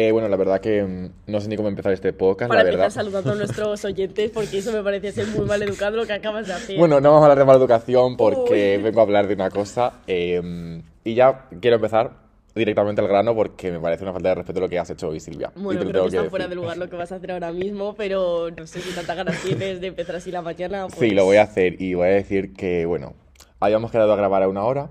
[0.00, 2.68] Eh, bueno, la verdad que mm, no sé ni cómo empezar este podcast, Para la
[2.70, 2.94] empezar verdad.
[2.94, 6.46] saludando a nuestros oyentes, porque eso me parece ser muy mal educado lo que acabas
[6.46, 6.78] de hacer.
[6.78, 8.82] Bueno, no vamos a hablar de mala educación porque Uy.
[8.84, 9.94] vengo a hablar de una cosa.
[10.06, 12.12] eh, y ya quiero empezar
[12.54, 15.18] directamente al grano porque me parece una falta de respeto lo que has hecho hoy,
[15.18, 15.50] Silvia.
[15.56, 17.94] Bueno, creo tengo que está fuera de lugar lo que vas a hacer ahora mismo,
[17.96, 20.86] pero no sé si tanta ganas tienes de empezar así la mañana.
[20.90, 23.14] Sí, pues- lo voy a hacer y voy a decir que, bueno,
[23.58, 24.90] habíamos quedado a grabar a una hora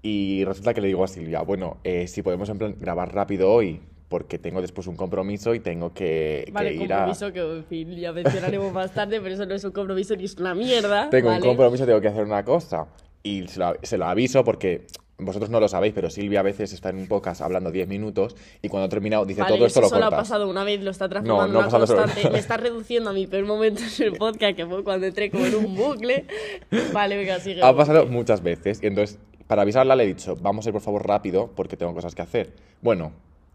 [0.00, 3.50] y resulta que le digo a Silvia, bueno, eh, si podemos en plan grabar rápido
[3.52, 3.80] hoy
[4.12, 6.96] porque tengo después un compromiso y tengo que, que Vale, ir a...
[6.96, 10.24] compromiso que, en fin, ya mencionaremos más tarde, pero eso no es un compromiso ni
[10.24, 11.08] es una mierda.
[11.08, 11.46] Tengo un ¿vale?
[11.46, 12.88] compromiso, tengo que hacer una cosa.
[13.22, 14.86] Y se lo, se lo aviso porque
[15.16, 18.36] vosotros no lo sabéis, pero Silvia a veces está en un podcast hablando 10 minutos
[18.60, 20.82] y cuando ha terminado dice Vale, todo esto eso lo solo ha pasado una vez,
[20.82, 22.28] lo está transformando no en una constante.
[22.28, 25.46] Me está reduciendo a mi peor momento en el podcast, que fue cuando entré como
[25.46, 26.26] en un bucle.
[26.92, 27.62] Vale, venga, sigue.
[27.62, 30.82] Ha pasado muchas veces y entonces para avisarla le he dicho, vamos a ir por
[30.82, 32.52] favor rápido porque tengo cosas que hacer.
[32.82, 33.12] Bueno,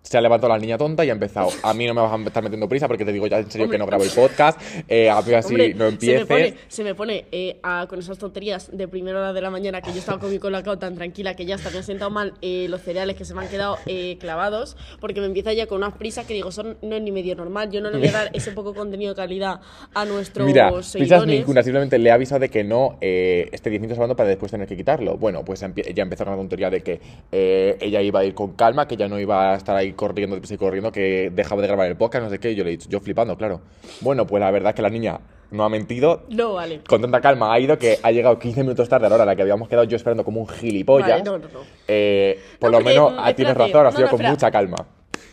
[0.08, 1.50] se ha levantado la niña tonta y ha empezado.
[1.64, 3.70] A mí no me vas a estar metiendo prisa porque te digo ya en serio
[3.70, 4.58] que no grabo el podcast.
[4.88, 6.26] Eh, a mí así Hombre, no se me empieces.
[6.28, 9.82] pone, se me pone eh, a- con esas tonterías de primera hora de la mañana
[9.82, 12.34] que yo estaba con mi colacao tan tranquila que ya hasta me han sentado mal
[12.42, 15.80] eh, los cereales que se me han quedado eh, clavados porque me empieza ya con
[15.80, 18.12] unas prisas que digo, son no es ni medio normal, yo no le voy a
[18.14, 19.60] dar ese poco contenido de calidad
[19.94, 23.98] a nuestros Mira, prisas ninguna, simplemente le he avisado de que no esté 10 minutos
[23.98, 25.18] hablando para después tener que quitarlo.
[25.18, 27.02] Bueno, pues ya empezó una tontería de que
[27.32, 30.54] ella iba a ir con calma, que ya no iba a estar ahí corriendo, deprisa
[30.54, 32.52] y corriendo, que dejaba de grabar el podcast, no sé qué.
[32.52, 33.60] Y yo le he dicho, yo flipando, claro.
[34.00, 35.20] Bueno, pues la verdad es que la niña
[35.52, 36.24] no ha mentido.
[36.30, 36.82] No, vale.
[36.88, 39.28] Con tanta calma ha ido que ha llegado 15 minutos tarde a la hora a
[39.28, 41.10] la que habíamos quedado yo esperando como un gilipollas.
[41.10, 41.60] Vale, no, no, no.
[41.88, 44.78] Eh, por lo menos ah, tienes razón, ha sido con mucha calma.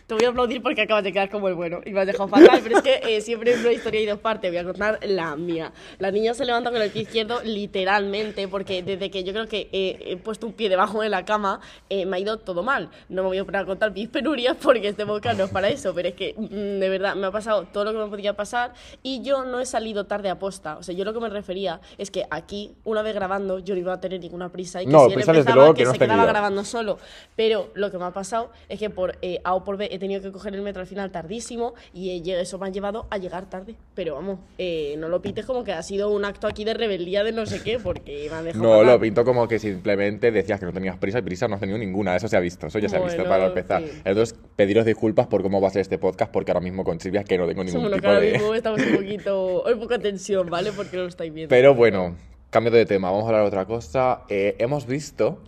[0.07, 2.27] Te voy a aplaudir porque acabas de quedar como el bueno y me has dejado
[2.29, 4.51] fatal, pero es que eh, siempre es una historia de dos partes.
[4.51, 5.73] Voy a contar la mía.
[5.97, 9.67] La niña se levanta con el pie izquierdo literalmente porque desde que yo creo que
[9.71, 12.91] eh, he puesto un pie debajo de la cama eh, me ha ido todo mal.
[13.09, 15.69] No me voy a poner a contar mis penurias porque este podcast no es para
[15.69, 18.35] eso, pero es que mm, de verdad me ha pasado todo lo que me podía
[18.35, 20.77] pasar y yo no he salido tarde a posta.
[20.77, 23.79] O sea, yo lo que me refería es que aquí, una vez grabando, yo no
[23.79, 25.93] iba a tener ninguna prisa y que No, si él empezaba, luego que, que no
[25.93, 26.99] se quedaba grabando solo.
[27.35, 29.99] Pero lo que me ha pasado es que por eh, A o por B he
[29.99, 33.49] tenido que coger el metro al final tardísimo y eso me ha llevado a llegar
[33.49, 33.75] tarde.
[33.93, 37.23] Pero vamos, eh, no lo pites como que ha sido un acto aquí de rebeldía
[37.23, 38.63] de no sé qué, porque me han dejado.
[38.63, 41.59] No, lo pinto como que simplemente decías que no tenías prisa y prisa no has
[41.59, 42.15] tenido ninguna.
[42.15, 43.81] Eso se ha visto, eso ya se ha visto para empezar.
[43.81, 44.01] sí.
[44.03, 47.21] Entonces, pediros disculpas por cómo va a ser este podcast porque ahora mismo con Silvia
[47.21, 48.31] es que no tengo ningún que tipo ahora de...
[48.33, 49.67] mismo estamos un poquito.
[49.67, 50.71] Hay poca tensión, ¿vale?
[50.71, 51.49] Porque no lo estáis viendo.
[51.49, 52.15] Pero bueno,
[52.49, 54.21] cambio de tema, vamos a hablar de otra cosa.
[54.29, 55.39] Eh, hemos visto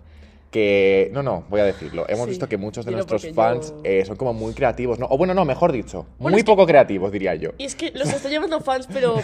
[0.52, 1.10] que...
[1.14, 2.06] No, no, voy a decirlo.
[2.08, 5.08] Hemos Sí, visto que muchos de nuestros fans yo- eh, son como muy creativos, ¿no?
[5.10, 7.52] O bueno, no, mejor dicho, Bueno, muy es que- poco creativos, diría yo.
[7.58, 9.16] Y es que los estoy llamando fans, pero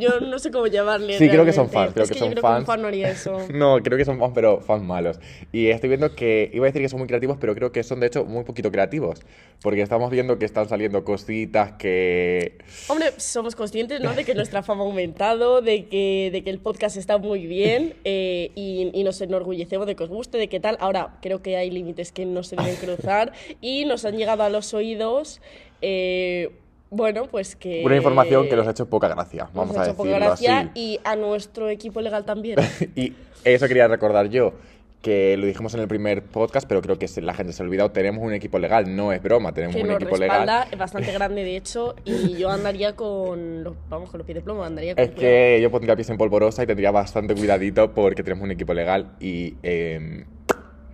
[0.00, 1.18] yo no sé cómo llamarles.
[1.18, 1.74] Sí, creo que son realmente.
[1.74, 2.54] fans, creo es que que son yo creo fans.
[2.56, 3.38] que un fan no haría eso.
[3.52, 5.20] No, creo que son fans, pero fans malos.
[5.52, 8.00] Y estoy viendo que, iba a decir que son muy creativos, pero creo que son
[8.00, 9.20] de hecho muy poquito creativos.
[9.62, 12.56] Porque estamos viendo que están saliendo cositas que...
[12.88, 14.14] Hombre, somos conscientes, ¿no?
[14.14, 17.94] De que nuestra fama ha aumentado, de que, de que el podcast está muy bien
[18.04, 20.69] eh, y, y nos enorgullecemos de que os guste, de qué tal.
[20.80, 24.48] Ahora, creo que hay límites que no se deben cruzar y nos han llegado a
[24.50, 25.40] los oídos,
[25.82, 26.50] eh,
[26.90, 27.82] bueno, pues que...
[27.84, 30.26] Una información que nos ha hecho poca gracia, nos vamos ha a hecho poca decirlo
[30.26, 30.70] gracia así.
[30.74, 32.58] y a nuestro equipo legal también.
[32.96, 33.12] Y
[33.44, 34.54] eso quería recordar yo,
[35.00, 37.90] que lo dijimos en el primer podcast, pero creo que la gente se ha olvidado,
[37.92, 40.66] tenemos un equipo legal, no es broma, tenemos que un equipo legal.
[40.70, 44.42] es bastante grande de hecho, y yo andaría con los, vamos, con los pies de
[44.42, 45.32] plomo, andaría con Es cuidado.
[45.32, 49.12] que yo pondría pies en polvorosa y tendría bastante cuidadito porque tenemos un equipo legal
[49.20, 50.24] y eh,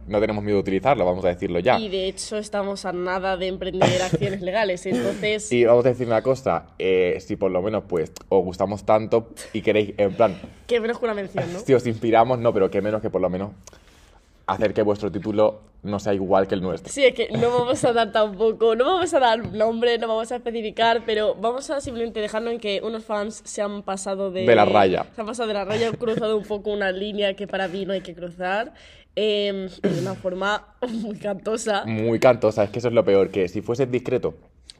[0.06, 1.78] no tenemos miedo de utilizarlo, vamos a decirlo ya.
[1.78, 5.50] Y de hecho estamos a nada de emprender acciones legales, entonces...
[5.53, 9.28] Y vamos a decir una cosa, eh, si por lo menos pues os gustamos tanto
[9.53, 11.61] y queréis, en plan, Que menos que una mención, ¿no?
[11.61, 13.50] si os inspiramos, no, pero que menos que por lo menos
[14.47, 16.93] hacer que vuestro título no sea igual que el nuestro.
[16.93, 20.31] Sí, es que no vamos a dar tampoco, no vamos a dar nombre, no vamos
[20.33, 24.44] a especificar, pero vamos a simplemente dejarlo en que unos fans se han pasado de...
[24.44, 25.06] De la raya.
[25.15, 27.87] Se han pasado de la raya, han cruzado un poco una línea que para mí
[27.87, 28.73] no hay que cruzar,
[29.16, 31.84] eh, de una forma muy cantosa.
[31.87, 34.32] Muy cantosa, es que eso es lo peor, que si fuese discreto,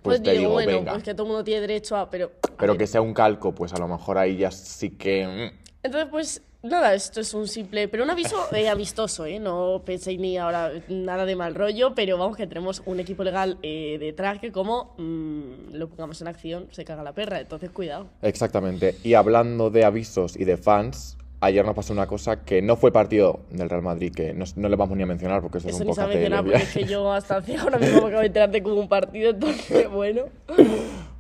[0.03, 0.93] pues, Pues, te digo, digo, bueno, venga.
[0.93, 2.09] pues que todo el mundo tiene derecho a...
[2.10, 2.78] Pero, a Pero ver.
[2.78, 5.27] que sea un calco, pues a lo mejor ahí ya sí que...
[5.27, 5.66] mm.
[5.83, 9.39] Entonces, pues nada, esto es un simple, pero un aviso eh, amistoso, ¿eh?
[9.39, 13.59] No penséis ni ahora nada de mal rollo, pero vamos que tenemos un equipo legal
[13.63, 18.09] eh, detrás que como mm, lo pongamos en acción se caga la perra, entonces cuidado.
[18.22, 18.97] Exactamente.
[19.05, 22.92] Y hablando de avisos y de fans, ayer nos pasó una cosa que no fue
[22.92, 25.78] partido del Real Madrid, que no, no le vamos ni a mencionar porque eso, Eso
[25.78, 28.00] es un ni se poco ha mencionado porque es que yo hasta hace ahora mismo
[28.00, 30.22] me acabo de enterar de hubo un partido, entonces bueno.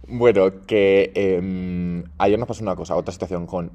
[0.08, 3.70] Bueno, que em, ayer nos pasó una cosa, otra situación con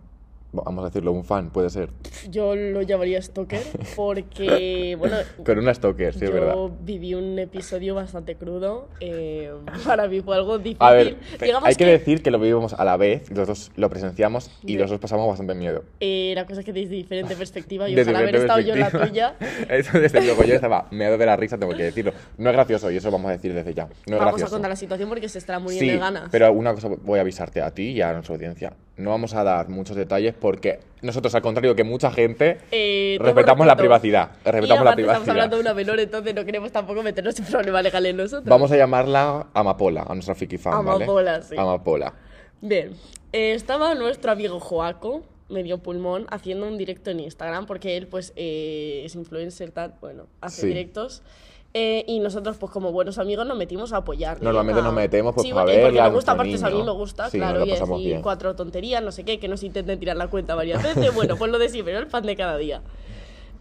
[0.53, 1.89] Vamos a decirlo, un fan, puede ser.
[2.29, 3.61] Yo lo llamaría stalker
[3.95, 5.15] porque, bueno,
[5.45, 6.53] Con una stalker, sí, es verdad.
[6.55, 8.89] yo viví un episodio bastante crudo.
[8.99, 9.49] eh,
[9.85, 10.77] para mí fue algo difícil.
[10.79, 13.71] A ver, Digamos hay que, que decir que lo vivimos a la vez, los dos
[13.77, 15.83] lo presenciamos y los dos pasamos bastante miedo.
[16.01, 19.35] eh, era cosa que desde diferente perspectiva y ojalá haber estado yo en la tuya.
[19.69, 22.11] Eso desde luego, yo estaba meado de la risa, tengo que decirlo.
[22.37, 23.85] No es gracioso y eso vamos a decir desde ya.
[23.85, 24.45] No es Vamos gracioso.
[24.47, 26.29] a contar la situación porque se estará muriendo Sí, de ganas.
[26.31, 28.73] pero una cosa voy a avisarte a ti y a nuestra audiencia.
[29.01, 33.65] No vamos a dar muchos detalles porque nosotros, al contrario que mucha gente, Eh, respetamos
[33.65, 34.31] la privacidad.
[34.45, 35.21] Y Respetamos la privacidad.
[35.21, 38.45] Estamos hablando de una menor, entonces no queremos tampoco meternos en problemas legales nosotros.
[38.45, 41.03] Vamos a llamarla Amapola, a nuestra friki fan, ¿vale?
[41.05, 41.55] Amapola, sí.
[41.57, 42.13] Amapola.
[42.61, 42.91] Bien,
[43.33, 48.31] eh, estaba nuestro amigo Joaco, medio pulmón, haciendo un directo en Instagram, porque él, pues,
[48.35, 50.67] eh, es influencer, tal, bueno, hace Sí.
[50.67, 51.23] directos.
[51.73, 54.43] Eh, y nosotros, pues, como buenos amigos, nos metimos a apoyarle.
[54.43, 56.83] Normalmente a- nos metemos, pues, sí, para porque- porque verla, nos gusta, aparte, a mí
[56.83, 58.21] me gusta, Sí, claro, y bien.
[58.21, 61.13] cuatro tonterías, no sé qué, que nos intenten tirar la cuenta varias veces.
[61.15, 62.81] bueno, pues lo de siempre, el pan de cada día.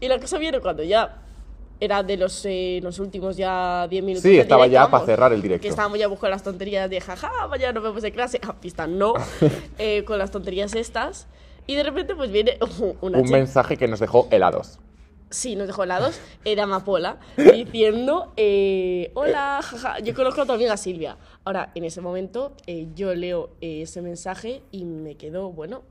[0.01, 1.23] Y la cosa viene cuando ya
[1.79, 4.23] era de los, eh, los últimos ya 10 minutos.
[4.25, 5.63] Sí, estaba directo, ya vamos, para cerrar el directo.
[5.63, 8.41] Que estábamos ya buscando las tonterías de jaja, mañana nos vemos en clase.
[8.47, 9.15] A pista no,
[9.79, 11.29] eh, con las tonterías estas.
[11.69, 12.59] Y de repente pues viene
[13.01, 14.81] una Un chica- mensaje que nos dejó helados.
[15.31, 16.21] Sí, nos dejó helados.
[16.45, 21.19] Era Amapola diciendo: eh, Hola, jaja, yo conozco a tu amiga Silvia.
[21.45, 25.83] Ahora, en ese momento, eh, yo leo eh, ese mensaje y me quedo, bueno,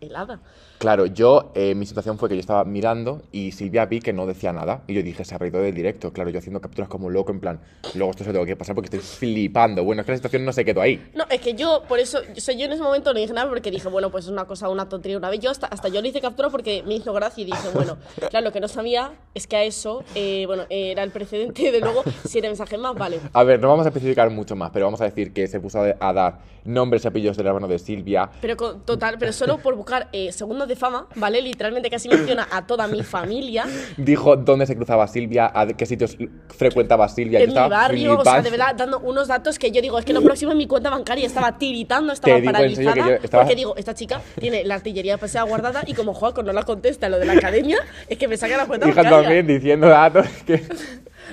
[0.00, 0.40] helada.
[0.78, 4.26] Claro, yo, eh, mi situación fue que yo estaba mirando y Silvia vi que no
[4.26, 4.82] decía nada.
[4.86, 6.12] Y yo dije, se ha reído del directo.
[6.12, 7.60] Claro, yo haciendo capturas como loco, en plan,
[7.94, 9.84] luego esto se tengo que pasar porque estoy flipando.
[9.84, 11.10] Bueno, es que la situación no se quedó ahí.
[11.14, 13.48] No, es que yo, por eso, o sea, yo en ese momento no dije nada
[13.48, 15.40] porque dije, bueno, pues es una cosa, una tontería una vez.
[15.40, 17.96] Yo hasta, hasta yo le hice captura porque me hizo gracia y dije, bueno,
[18.30, 21.80] claro, lo que no sabía es que a eso, eh, bueno, era el precedente de
[21.80, 23.20] luego, si era mensaje más, vale.
[23.32, 25.80] A ver, no vamos a especificar mucho más, pero vamos a decir que se puso
[25.80, 28.30] a dar nombres y apellidos del hermano de Silvia.
[28.40, 31.42] Pero con- total, pero solo por buscar eh, segundos de fama, ¿vale?
[31.42, 33.64] Literalmente casi menciona a toda mi familia
[33.96, 36.16] Dijo dónde se cruzaba Silvia, a qué sitios
[36.48, 37.38] frecuentaba Silvia.
[37.40, 38.50] Yo en mi estaba barrio, o sea, de flipando.
[38.50, 41.26] verdad, dando unos datos que yo digo, es que lo próximo en mi cuenta bancaria
[41.26, 45.18] estaba tiritando, estaba digo paralizada, que yo estaba- porque digo, esta chica tiene la artillería
[45.18, 47.78] pasada guardada y como Joaco no la contesta lo de la academia,
[48.08, 49.22] es que me saca la cuenta Hija bancaria.
[49.22, 50.62] también diciendo datos que...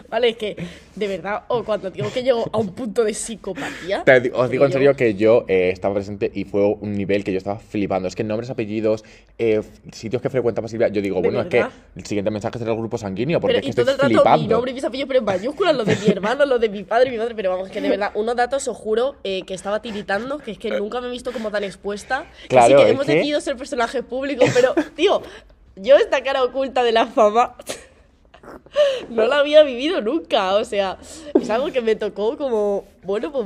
[0.10, 0.56] Vale, es que,
[0.96, 4.04] de verdad, o cuando digo que llego a un punto de psicopatía.
[4.04, 7.24] Te os digo en yo- serio que yo eh, estaba presente y fue un nivel
[7.24, 8.08] que yo estaba flipando.
[8.08, 9.04] Es que nombres, apellidos,
[9.38, 9.62] eh,
[9.92, 11.72] sitios que frecuentaba Silvia, yo digo, ¿De bueno, es que verdad?
[11.96, 13.98] el siguiente mensaje será el grupo sanguíneo, porque Pero, es que y estoy todo el
[14.00, 14.56] rato mi flipando.
[14.56, 17.10] nombre y mis apellidos, pero en mayúsculas, lo de mi hermano, lo de mi padre
[17.10, 19.82] y mi madre, pero vamos, que de verdad, unos datos, os juro, eh, que estaba
[19.82, 22.26] tiritando, que es que nunca me he visto como tan expuesta.
[22.44, 25.22] Que Claro, sí que es hemos que- decidido ser personajes públicos, pero, tío,
[25.76, 27.56] yo esta cara oculta de la fama
[29.10, 30.98] no la había vivido nunca, o sea,
[31.40, 33.46] es algo que me tocó como, bueno, pues,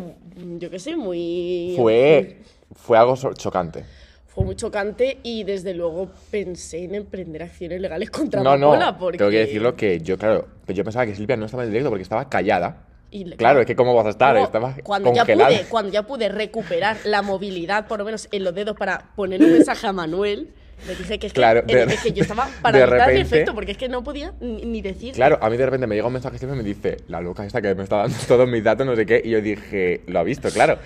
[0.60, 1.74] yo qué sé, muy...
[1.78, 2.38] Fue,
[2.74, 3.86] fue algo chocante.
[4.28, 8.98] Fue muy chocante y desde luego pensé en emprender acciones legales contra No, no, Amapola,
[8.98, 9.18] porque...
[9.18, 12.04] tengo que decirlo que yo, claro, yo pensaba que Silvia no estaba en directo porque
[12.04, 12.84] estaba callada.
[13.12, 15.50] Le- Claro, es que cómo vas a estar, Luego, estaba cuando ya congelada.
[15.58, 19.42] pude cuando ya pude recuperar la movilidad por lo menos en los dedos para poner
[19.42, 20.54] un mensaje a Manuel
[20.88, 23.54] le dije que es que, Claro, eh, de- es que yo estaba en repente- efecto
[23.56, 26.08] porque es que no podía ni, ni decir Claro, a mí de repente me llega
[26.08, 28.64] un mensaje siempre y me dice, la loca esta que me está dando todos mis
[28.64, 30.78] datos, no sé qué, y yo dije, lo ha visto, claro.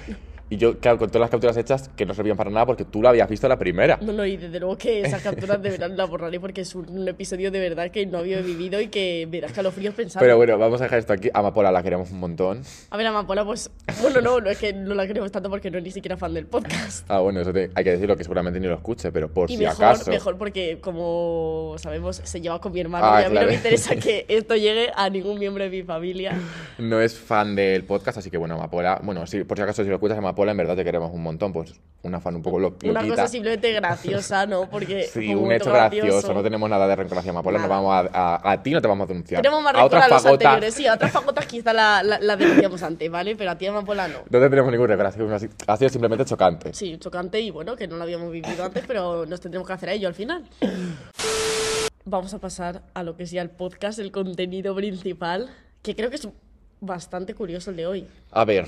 [0.52, 3.02] Y yo, claro, con todas las capturas hechas que no servían para nada porque tú
[3.04, 4.00] lo habías visto la primera.
[4.02, 6.90] no, no, y desde luego que esas capturas de verdad las borraré porque es un,
[6.90, 10.24] un episodio de verdad que no había vivido y que me da escalofríos pensando.
[10.24, 11.30] Pero bueno, vamos a dejar esto aquí.
[11.34, 12.62] Amapola la queremos un montón.
[12.90, 13.70] A ver, Amapola, pues.
[14.02, 16.34] Bueno, no, no es que no la queremos tanto porque no es ni siquiera fan
[16.34, 17.06] del podcast.
[17.10, 19.58] Ah, bueno, eso te- hay que decirlo que seguramente ni lo escuche, pero por Y
[19.58, 20.10] si mejor, acaso.
[20.10, 23.46] mejor porque, como sabemos, se lleva con mi hermano Ah, y a mí claro.
[23.48, 26.34] no me interesa que esto llegue a ningún miembro de mi familia.
[26.80, 29.00] No es fan del podcast, así que bueno, Amapola.
[29.04, 31.52] Bueno, sí, por si acaso, si lo escuchas, Amapola, en verdad te queremos un montón.
[31.52, 34.70] Pues una fan un poco lo, Una cosa simplemente graciosa, ¿no?
[34.70, 35.04] Porque.
[35.04, 36.34] Sí, un hecho gracioso.
[36.34, 37.60] No tenemos nada de rencor hacia Amapola.
[37.60, 39.42] No vamos a, a, a ti no te vamos a denunciar.
[39.42, 40.74] Tenemos más a rencor otras a los fagotas anteriores.
[40.76, 43.36] Sí, a otras fagotas quizá la, la, la denunciamos antes, ¿vale?
[43.36, 44.20] Pero a ti, Amapola, no.
[44.30, 45.08] No te tenemos ningún rencor.
[45.08, 46.74] Ha sido, simplemente chocante.
[46.74, 49.90] Sí, chocante y bueno, que no lo habíamos vivido antes, pero nos tendremos que hacer
[49.90, 50.46] a ello al final.
[52.06, 55.50] Vamos a pasar a lo que es ya el podcast, el contenido principal,
[55.82, 56.28] que creo que es
[56.80, 58.08] bastante curioso el de hoy.
[58.32, 58.68] A ver,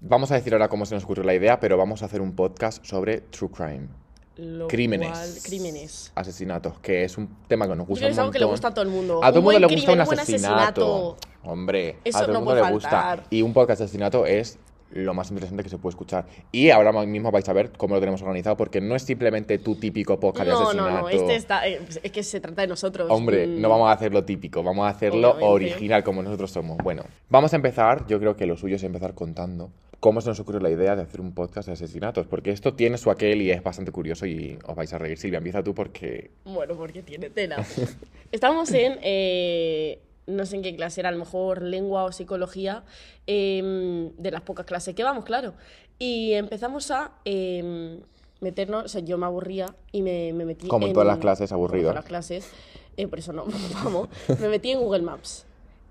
[0.00, 2.32] vamos a decir ahora cómo se nos ocurrió la idea, pero vamos a hacer un
[2.34, 3.88] podcast sobre true crime.
[4.36, 5.08] Lo Crímenes.
[5.10, 6.12] cual- crímenes.
[6.14, 8.84] Asinatos, que es un tema que nos gusta es algo que le gusta a todo
[8.84, 9.18] el mundo.
[9.24, 11.16] A todo el Un mundo le gusta crimen, un asesinato.
[11.42, 13.24] Hombre, Eso a todo no el mundo le gusta.
[13.30, 14.58] Y un podcast de asesinato es
[14.92, 16.26] lo más interesante que se puede escuchar.
[16.52, 19.74] Y ahora mismo vais a ver cómo lo tenemos organizado, porque no es simplemente tu
[19.74, 20.90] típico podcast de No, asesinato.
[20.90, 23.08] no, no, este está, eh, es que se trata de nosotros.
[23.10, 25.52] Hombre, Mm, no vamos a hacer lo típico, vamos a hacerlo Obviamente.
[25.74, 26.78] original como nosotros somos.
[26.78, 30.38] Bueno, vamos a empezar, yo creo que lo suyo es empezar contando cómo se nos
[30.40, 33.50] ocurrió la idea de hacer un podcast de asesinatos, porque esto tiene su aquel y
[33.50, 35.18] es bastante curioso y os vais a reír.
[35.18, 36.30] Silvia, empieza tú porque...
[36.44, 37.64] Bueno, porque tiene tela.
[38.32, 42.84] Estamos en, eh, no sé en qué clase era, a lo mejor lengua o psicología,
[43.26, 45.54] em, de las pocas clases que vamos, claro.
[45.98, 48.00] Y empezamos a em,
[48.40, 51.50] meternos, o sea, yo me aburría y me, me metí Como en todas las clases,
[51.50, 51.90] como en aburrido.
[51.90, 52.48] todas las clases,
[52.96, 53.46] eh, por eso no,
[53.84, 54.08] vamos,
[54.40, 55.44] me metí en Google Maps.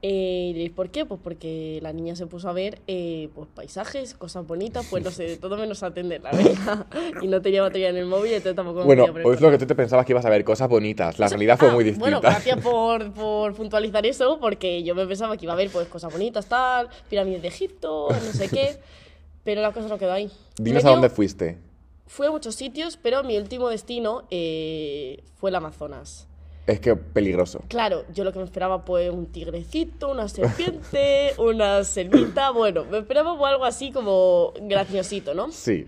[0.04, 1.06] Eh, ¿y ¿Por qué?
[1.06, 5.10] Pues porque la niña se puso a ver eh, pues paisajes, cosas bonitas, pues no
[5.10, 6.86] sé, de todo menos atender, la verdad.
[7.22, 9.58] Y no tenía batería en el móvil, entonces tampoco me Bueno, o es lo que
[9.58, 11.18] tú te pensabas que ibas a ver, cosas bonitas.
[11.18, 12.04] La realidad fue Ah, muy distinta.
[12.04, 15.88] Bueno, gracias por, por puntualizar eso, porque yo me pensaba que iba a haber pues,
[15.88, 18.78] cosas bonitas, tal, pirámides de Egipto, no sé qué,
[19.44, 20.32] pero la cosa no quedó ahí.
[20.58, 21.58] Dinos Me a dónde fuiste.
[22.06, 26.28] Fui a muchos sitios, pero mi último destino eh, fue el Amazonas.
[26.68, 27.62] Es que peligroso.
[27.70, 33.00] Claro, yo lo que me esperaba pues un tigrecito, una serpiente, una selvita, bueno, me
[33.00, 35.50] esperaba pues, algo así como graciosito, ¿no?
[35.52, 35.88] Sí.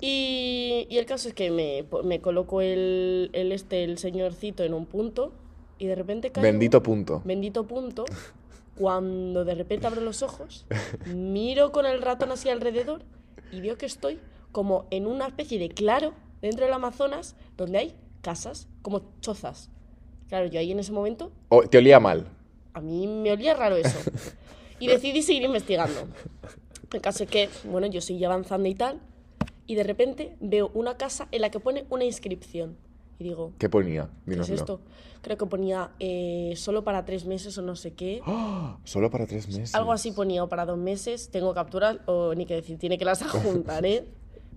[0.00, 4.74] Y, y el caso es que me, me colocó el, el este, el señorcito en
[4.74, 5.32] un punto
[5.78, 7.22] y de repente caigo, Bendito punto.
[7.24, 8.04] bendito punto,
[8.76, 10.66] cuando de repente abro los ojos,
[11.14, 13.02] miro con el ratón así alrededor
[13.52, 14.18] y veo que estoy
[14.52, 19.70] como en una especie de claro dentro del Amazonas donde hay casas, como chozas.
[20.28, 22.26] Claro, yo ahí en ese momento, O- te olía mal.
[22.72, 23.98] a mí me olía raro eso.
[24.80, 26.08] Y decidí seguir investigando.
[26.92, 29.00] El caso es que, bueno, yo seguí avanzando y tal,
[29.66, 32.76] y de repente veo una casa en la que pone una inscripción.
[33.20, 34.10] Y digo, ¿Qué ponía?
[34.26, 34.80] ¿qué es esto?
[35.22, 38.20] Creo que ponía eh, solo para tres meses o no sé qué.
[38.26, 38.76] ¡Ah!
[38.82, 39.74] Solo para tres meses.
[39.76, 41.30] Algo así ponía o para dos meses.
[41.30, 44.04] Tengo capturas o ni que decir, tiene que las adjuntar, ¿eh?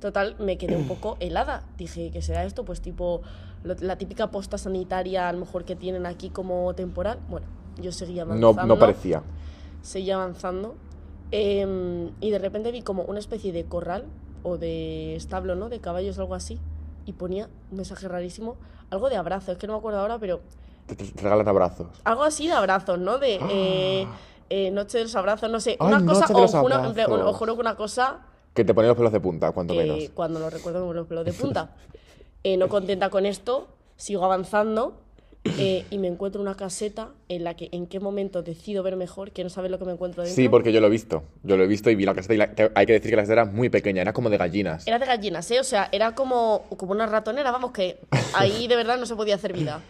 [0.02, 1.64] Total, me quedé un poco helada.
[1.78, 2.66] Dije, ¿qué será esto?
[2.66, 3.22] Pues tipo
[3.64, 7.20] la típica posta sanitaria a lo mejor que tienen aquí como temporal.
[7.30, 7.48] Bueno,
[7.82, 8.76] yo seguía No, avanzando.
[8.76, 9.24] no parecía.
[9.82, 10.76] Seguía avanzando.
[11.32, 14.06] em, y de repente vi como una especie de corral
[14.44, 15.68] o de establo, ¿no?
[15.70, 16.58] De caballos, algo así.
[17.06, 18.56] Y ponía un mensaje rarísimo,
[18.90, 20.40] algo de abrazo, es que no me acuerdo ahora, pero
[20.86, 21.88] Te, te regalan abrazos.
[22.06, 23.18] algo así de abrazos, ¿no?
[23.18, 24.08] De eh,
[24.50, 26.76] eh, noche de los abrazos, no sé, Ay, una cosa, noche de o los juro,
[26.86, 27.30] en plan, abrazos.
[27.30, 28.20] o juro que una cosa
[28.54, 30.10] Que te ponen los pelos de punta, cuanto menos.
[30.14, 31.72] cuando lo recuerdo me los pelos de punta.
[32.44, 33.68] Eh, no contenta con esto,
[33.98, 35.02] sigo avanzando
[35.58, 39.32] eh, y me encuentro una caseta en la que en qué momento decido ver mejor,
[39.32, 40.36] que no sabes lo que me encuentro dentro.
[40.36, 41.24] Sí, porque yo lo he visto.
[41.44, 43.22] Yo lo he visto y vi la caseta y la- hay que decir que la
[43.24, 44.86] caseta era muy pequeña, era como de gallinas.
[44.88, 45.60] Era de gallinas, ¿eh?
[45.60, 48.00] O sea, era como, como una ratonera, vamos, que
[48.34, 49.82] ahí de verdad no se podía hacer vida.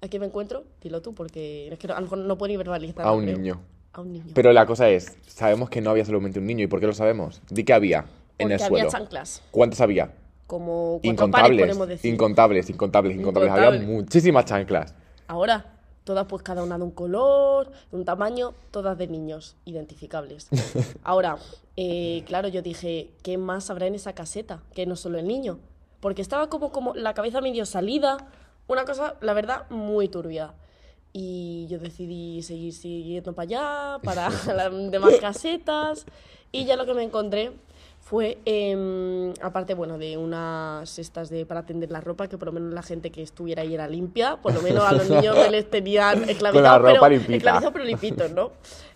[0.00, 0.64] ¿A qué me encuentro?
[0.82, 3.04] Dilo tú, porque es que a lo mejor no puedo ni verbalizar.
[3.04, 3.60] A un niño.
[3.92, 4.32] A un niño.
[4.34, 6.64] Pero la cosa es, sabemos que no había solamente un niño.
[6.64, 7.40] ¿Y por qué lo sabemos?
[7.50, 8.00] Di que había
[8.38, 8.90] en Porque el había suelo.
[8.90, 9.42] chanclas.
[9.50, 10.12] ¿Cuántos había?
[10.48, 11.66] Como cuatro pares, Incontables.
[11.66, 12.12] podemos decir.
[12.14, 13.52] Incontables, incontables, incontables.
[13.52, 13.88] Había Incontables.
[13.96, 14.94] muchísimas chanclas.
[15.26, 15.66] Ahora,
[16.04, 20.48] todas pues cada una de un color, de un tamaño, todas de niños, identificables.
[21.04, 21.36] Ahora,
[21.76, 24.62] eh, claro, yo dije, ¿qué más habrá en esa caseta?
[24.74, 25.58] Que no solo el niño.
[26.00, 28.16] Porque estaba como, como la cabeza medio salida,
[28.68, 30.54] una cosa, la verdad, muy turbia.
[31.12, 36.06] Y yo decidí seguir siguiendo para allá, para las demás casetas.
[36.52, 37.52] Y ya lo que me encontré
[38.08, 42.52] fue, em, aparte, bueno, de unas estas de para tender la ropa, que por lo
[42.52, 45.50] menos la gente que estuviera ahí era limpia, por lo menos a los niños se
[45.50, 47.36] les tenían esclavizados, pero, limpita.
[47.36, 48.52] esclavizados pero limpitos, ¿no?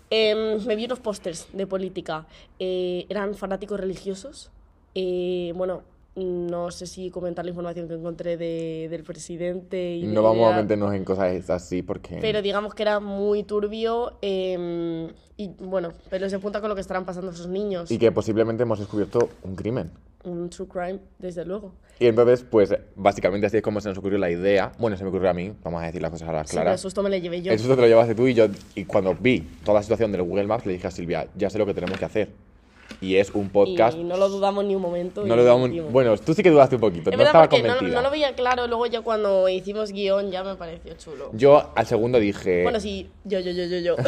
[0.09, 2.25] Em, me vi unos pósters de política,
[2.57, 4.49] eh, eran fanáticos religiosos,
[4.95, 5.83] eh, bueno,
[6.15, 10.53] no sé si comentar la información que encontré de- del presidente y No de- vamos
[10.53, 12.19] a meternos en cosas así porque...
[12.21, 16.81] pero digamos que era muy turbio eh, y bueno, pero se apunta con lo que
[16.81, 17.89] estarán pasando esos niños.
[17.89, 19.89] Y que posiblemente hemos descubierto un crimen.
[20.23, 21.73] Un true crime, desde luego.
[21.99, 24.71] Y entonces, pues, básicamente así es como se nos ocurrió la idea.
[24.79, 26.61] Bueno, se me ocurrió a mí, vamos a decir las cosas a las Sí, pero
[26.61, 26.81] el claras.
[26.81, 27.51] susto me lo llevé yo.
[27.51, 28.45] El susto te lo llevaste tú y yo.
[28.75, 31.57] Y cuando vi toda la situación del Google Maps, le dije a Silvia, ya sé
[31.57, 32.29] lo que tenemos que hacer.
[33.01, 33.97] Y es un podcast.
[33.97, 35.25] Y no lo dudamos ni un momento.
[35.25, 35.69] No lo damos.
[35.69, 35.91] hicimos.
[35.91, 37.95] Bueno, tú sí que dudaste un poquito, es no estaba no, convencida.
[37.95, 41.29] no lo veía claro, luego ya cuando hicimos guion ya me pareció chulo.
[41.33, 42.63] Yo al segundo dije.
[42.63, 43.95] Bueno, sí, yo, yo, yo, yo, yo.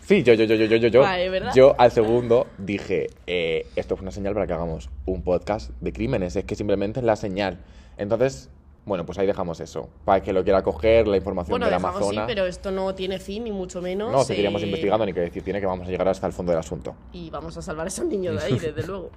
[0.00, 1.00] Sí, yo, yo, yo, yo, yo, yo, yo.
[1.02, 1.52] Vale, ¿verdad?
[1.54, 5.92] Yo al segundo dije, eh, esto es una señal para que hagamos un podcast de
[5.92, 7.58] crímenes, es que simplemente es la señal.
[7.96, 8.50] Entonces,
[8.90, 9.88] bueno, pues ahí dejamos eso.
[10.04, 12.24] Para el que lo quiera coger, la información bueno, del dejamos sí, Amazonas.
[12.26, 14.10] pero esto no tiene fin, ni mucho menos.
[14.10, 16.50] No, seguiríamos eh, investigando, ni que decir tiene que vamos a llegar hasta el fondo
[16.50, 16.96] del asunto.
[17.12, 19.10] Y vamos a salvar a esos niños de ahí, desde luego.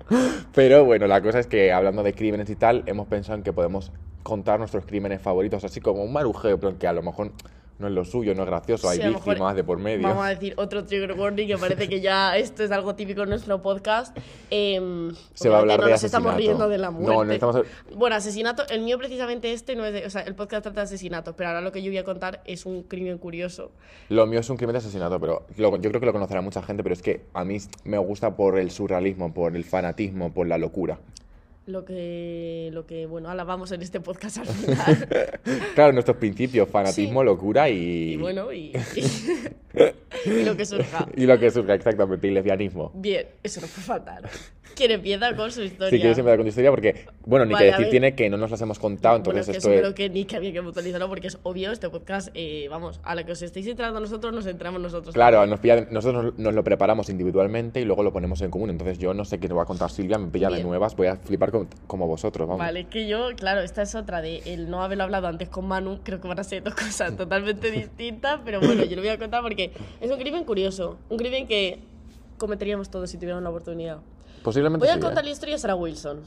[0.53, 3.51] Pero bueno, la cosa es que hablando de crímenes y tal, hemos pensado en que
[3.51, 7.32] podemos contar nuestros crímenes favoritos, así como un marujeo, pero que a lo mejor
[7.80, 10.08] no es lo suyo, no es gracioso, hay Sí, víctimas de por medio.
[10.08, 13.30] Vamos a decir otro trigger warning que parece que ya esto es algo típico en
[13.30, 14.15] nuestro podcast.
[14.50, 16.38] Em, Se va a hablar no de nos estamos asesinato.
[16.58, 17.25] riendo de la No, muerte.
[17.25, 17.58] no estamos-
[17.96, 20.86] Bueno, asesinato, el mío precisamente este no es de, o sea, el podcast trata de
[20.86, 23.72] asesinatos, pero ahora lo que yo voy a contar es un crimen curioso.
[24.10, 26.62] Lo mío es un crimen de asesinato, pero lo- yo creo que lo conocerá mucha
[26.62, 30.48] gente, pero es que a mí me gusta por el surrealismo, por el fanatismo, por
[30.48, 31.00] la locura.
[31.65, 35.39] Lo que, lo que bueno, alabamos en este podcast al final.
[35.75, 37.25] Claro, nuestros principios, fanatismo, Sí.
[37.25, 38.13] locura y...
[38.13, 38.74] y bueno, y,
[40.25, 41.08] y lo que surja.
[41.15, 42.91] y lo que surja exactamente, y lesbianismo.
[42.96, 44.29] Bien, eso no puede faltar.
[44.75, 45.89] ¿Quién empieza con su historia?
[45.91, 48.38] Si quieres empezar con tu historia, porque, bueno, ni Vale, que decir tiene que no
[48.38, 49.79] nos las hemos contado, Bueno, entonces es que esto es...
[49.82, 53.13] creo que ni que había que puntualizarlo porque es obvio, este podcast, eh, vamos, a
[53.13, 55.13] la que os estéis entrando nosotros, nos entramos nosotros.
[55.13, 58.72] Claro, nos pilla- nosotros nos, lo preparamos individualmente y luego lo ponemos en común.
[58.72, 60.67] Entonces yo no sé qué nos va a contar Silvia, me pilla de Bien.
[60.67, 62.60] nuevas, voy a flipar con- como vosotros, vamos.
[62.60, 66.00] Vale, que yo, claro, esta es otra de el no haberlo hablado antes con Manu,
[66.03, 69.20] creo que van a ser dos cosas totalmente distintas, pero bueno, yo lo voy a
[69.20, 71.79] contar porque es un crimen curioso, un crimen que
[72.39, 73.98] cometeríamos todos si tuviéramos la oportunidad.
[74.43, 75.01] Posiblemente Voy a sí, ¿eh?
[75.03, 76.21] contar la historia de Sarah Wilson.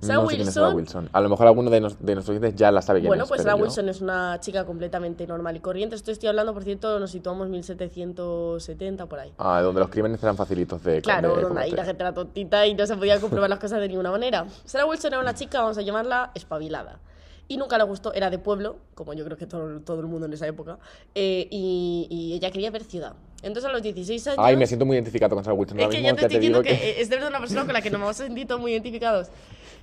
[0.00, 1.08] Sarah No sé quién es Wilson, Sarah Wilson.
[1.12, 3.28] A lo mejor alguno de, nos- de nuestros oyentes ya la sabe quién bueno, es.
[3.28, 5.96] pues pero Sarah yo- Wilson es una chica completamente normal y corriente.
[5.96, 9.32] Esto estoy hablando, por cierto, nos situamos 1770 por ahí.
[9.38, 12.66] Ah, donde los crímenes eran facilitos de Claro, de donde ahí la gente era tontita
[12.66, 14.46] y no se podían comprobar las cosas de ninguna manera.
[14.64, 17.00] Sarah Wilson era una chica, vamos a llamarla, espabilada.
[17.48, 20.26] Y nunca le gustó, era de pueblo, como yo creo que todo, todo el mundo
[20.26, 20.78] en esa época,
[21.14, 23.14] eh, y, y ella quería ver ciudad.
[23.42, 24.38] Entonces a los 16 años...
[24.40, 25.78] Ay, me siento muy identificado con Sarah Wilson.
[25.78, 27.72] Es Ahora que mismo ya te estoy diciendo que, es de verdad una persona con
[27.72, 29.28] la que nos hemos sentido muy identificados.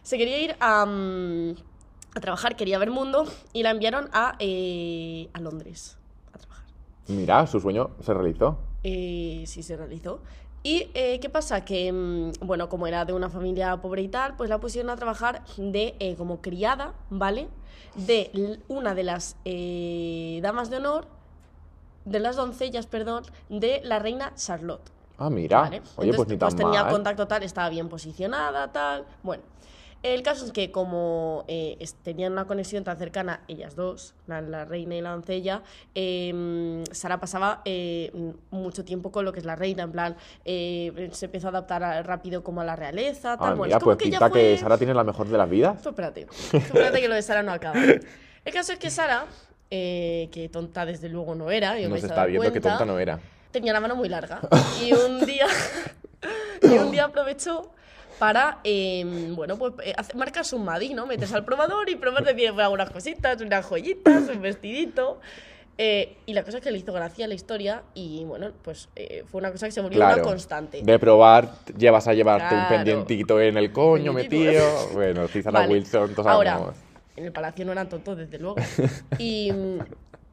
[0.03, 0.85] Se quería ir a,
[2.15, 5.97] a trabajar, quería ver mundo, y la enviaron a, eh, a Londres
[6.33, 6.65] a trabajar.
[7.07, 8.59] Mira, su sueño se realizó.
[8.83, 10.21] Eh, sí se realizó.
[10.65, 11.63] ¿Y eh, qué pasa?
[11.63, 14.95] Que, mm, bueno, como era de una familia pobre y tal, pues la pusieron a
[14.95, 17.49] trabajar de eh, como criada, ¿vale?
[17.93, 21.07] De una de las eh, damas de honor,
[22.05, 24.89] de las doncellas, perdón, de la reina Charlotte.
[25.17, 25.61] Ah, mira.
[25.61, 25.81] ¿vale?
[25.95, 26.91] Oye, pues Entonces, ni tan tenía mal.
[26.93, 29.05] contacto tal, estaba bien posicionada, tal.
[29.23, 29.43] Bueno,
[30.03, 34.65] el caso es que como eh, tenían una conexión tan cercana, ellas dos, la, la
[34.65, 35.63] reina y la doncella,
[35.95, 38.11] eh, Sara pasaba eh,
[38.51, 41.81] mucho tiempo con lo que es la reina, en plan, eh, se empezó a adaptar
[41.83, 43.53] a- rápido como a la realeza, tal.
[43.53, 45.81] Ah, bueno, mira, pues que pinta que fue- Sara tiene la mejor de las vidas.
[45.81, 47.75] Tú espérate, tú espérate que lo de Sara no acaba.
[48.45, 49.25] El caso es que Sara,
[49.71, 52.69] eh, que tonta desde luego no era, yo me Nos he está viendo que cuenta,
[52.77, 53.19] tonta no era.
[53.51, 54.39] tenía la mano muy larga.
[54.83, 55.47] Y un día,
[56.61, 57.71] y un día aprovechó
[58.19, 59.03] para, eh,
[59.35, 61.05] bueno, pues eh, marcarse un Madí, ¿no?
[61.05, 65.19] Metes al probador y probar de algunas cositas, unas joyitas, un vestidito.
[65.77, 69.25] Eh, y la cosa es que le hizo gracia la historia y, bueno, pues eh,
[69.29, 70.21] fue una cosa que se volvió Claro.
[70.21, 70.81] una constante.
[70.81, 72.75] De probar, llevas a llevarte un Claro.
[72.75, 74.63] pendientito en el coño metido.
[74.93, 75.73] Bueno, Sarah Vale.
[75.73, 76.75] Wilson, todos Ahora, sabemos.
[77.15, 78.55] En el palacio no eran tontos, desde luego.
[79.17, 79.79] Y mm,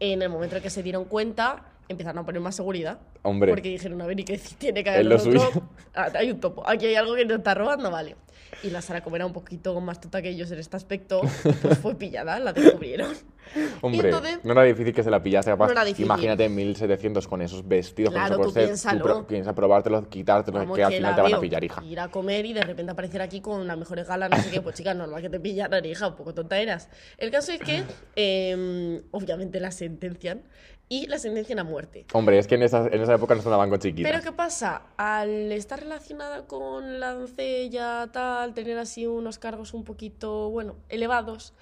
[0.00, 3.00] en el momento en que se dieron cuenta, empezaron a poner más seguridad.
[3.22, 3.50] Hombre.
[3.52, 5.42] Porque dijeron, a ver, ¿y qué tiene que haber lo suyo.
[5.94, 6.66] Ah, hay un topo.
[6.66, 8.16] Aquí hay algo que nos está robando, vale.
[8.62, 11.20] Y la Sara, como era un poquito más tonta que ellos en este aspecto,
[11.60, 13.12] pues fue pillada, la descubrieron.
[13.82, 15.50] Hombre, entonces- no era difícil que se la pillase.
[15.50, 16.06] Capaz, No era difícil.
[16.06, 19.04] Imagínate en 1700 con esos vestidos, Claro, con tú esos corsets, piénsalo.
[19.04, 21.84] pro- piensa probártelos, quitártelos, Vamos, que al que final te van a pillar, hija.
[21.84, 24.62] Ir a comer y de repente aparecer aquí con las mejores galas, no sé qué,
[24.62, 26.88] pues chica, normal que te pillaran, hija, un poco tonta eras.
[27.18, 27.82] El caso es que,
[28.16, 30.42] eh, obviamente, la sentencian
[30.92, 32.04] y la sentencian a muerte.
[32.12, 34.10] Hombre, es que en esa, en esa época no se andaban con chiquitas.
[34.12, 34.82] Pero ¿qué pasa?
[34.98, 41.54] Al estar relacionada con la doncella, tal, tener así unos cargos un poquito, bueno, elevados,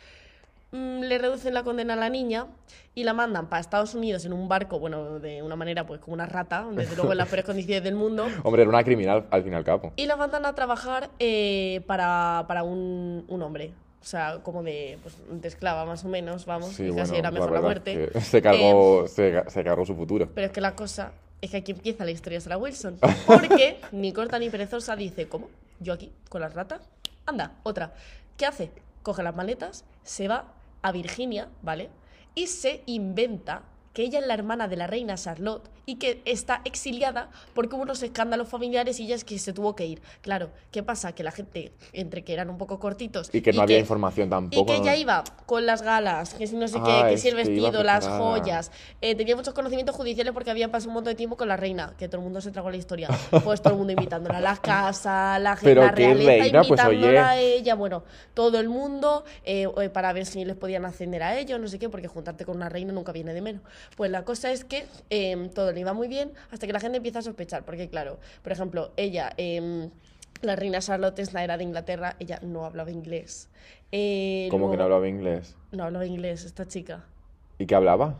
[0.73, 2.49] mm, le reducen la condena a la niña
[2.97, 6.15] y la mandan para Estados Unidos en un barco, bueno, de una manera pues como
[6.15, 9.45] una rata, desde luego en las peores condiciones del mundo, Hombre, era una criminal al
[9.45, 9.93] fin y al cabo.
[9.95, 13.75] y la mandan a trabajar eh, para, para un, un hombre.
[14.03, 17.17] O sea, como de, pues, de esclava más o menos, vamos, Sí, que casi bueno,
[17.17, 18.11] era mejor la, muerte.
[18.21, 20.29] se, cargó, se, se cargó su futuro.
[20.35, 22.99] Pero es que la cosa es que aquí empieza la historia de Sarah Wilson.
[23.27, 25.49] Porque ni corta ni perezosa dice, ¿cómo?
[25.81, 26.13] ¿Yo aquí?
[26.29, 26.89] ¿Con las ratas?
[27.27, 27.95] Anda, otra.
[28.37, 28.71] ¿Qué hace?
[29.03, 31.91] Coge las maletas, se va a Virginia, ¿vale?
[32.35, 36.61] Y se inventa que ella es la hermana de la reina Charlotte y que está
[36.65, 40.01] exiliada porque hubo unos escándalos familiares y ella es que se tuvo que ir.
[40.21, 41.13] Claro, ¿qué pasa?
[41.13, 44.63] Que la gente, entre que eran un poco cortitos Y que no había información tampoco.
[44.63, 44.85] y que ¿no?
[44.85, 48.07] ella iba con las galas, que si no sé qué, que si el vestido, las
[48.07, 48.71] joyas.
[49.01, 51.95] Eh, tenía muchos conocimientos judiciales porque había pasado un montón de tiempo con la reina,
[51.99, 53.09] que todo el mundo se tragó la historia.
[53.51, 57.09] Pues todo el mundo invitándola a la casa, la gente, la realeza reina, pues, invitándola
[57.09, 57.19] oye.
[57.19, 61.39] a ella, bueno, todo el mundo eh, eh, para ver si les podían ascender a
[61.39, 63.63] ellos, no sé qué, porque juntarte con una reina nunca viene de menos.
[63.97, 66.99] Pues la cosa es que eh, todo le iba muy bien hasta que la gente
[66.99, 69.33] empieza a sospechar, porque claro, por ejemplo, ella...
[69.37, 69.91] em,
[70.43, 73.51] la reina Charlotte es la era de Inglaterra, ella no hablaba inglés.
[73.93, 75.55] Eh, ¿Cómo que no hablaba inglés?
[75.71, 77.05] no hablaba inglés esta chica.
[77.59, 78.15] ¿Y qué hablaba?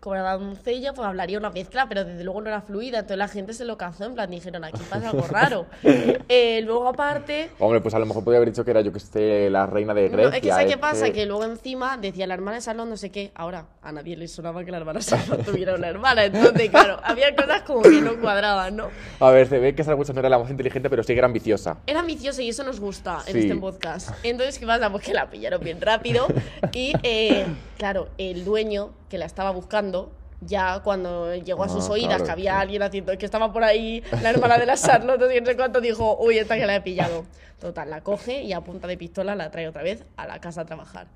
[0.00, 2.98] Como era la doncella, pues hablaría una mezcla, pero desde luego no era fluida.
[3.00, 5.66] Entonces la gente se lo cazó, en plan, dijeron, aquí pasa algo raro.
[6.28, 8.98] Eh, luego, aparte, Hombre, pues a lo mejor podría haber dicho que era yo que
[8.98, 10.28] esté la reina de Grecia.
[10.30, 11.10] no, es que ¿sabes qué es pasa?
[11.10, 13.30] Que luego encima decía la hermana de Salón, no sé qué.
[13.34, 16.24] Ahora, a nadie le sonaba que la hermana de Salón tuviera una hermana.
[16.24, 18.88] Entonces, claro, había cosas como que no cuadraban, ¿no?
[19.20, 21.26] A ver, se ve que Wilson no era la más inteligente, pero sí que era
[21.26, 21.78] ambiciosa.
[21.86, 23.38] Era ambiciosa y eso nos gusta en Sí.
[23.40, 24.10] este podcast.
[24.24, 24.90] Entonces, ¿qué pasa?
[24.90, 26.26] Pues que la pillaron bien rápido.
[26.72, 27.46] Y, eh,
[27.78, 32.24] claro, el dueño que la estaba buscando, ya cuando llegó a sus Ah, oídas claro,
[32.24, 32.60] que había sí.
[32.62, 35.80] alguien haciendo, que estaba por ahí, la hermana de la Charlotte, no sé no cuánto,
[35.80, 37.24] dijo, uy, esta que la he pillado.
[37.60, 40.60] Total, la coge y a punta de pistola la trae otra vez a la casa
[40.60, 41.06] a trabajar.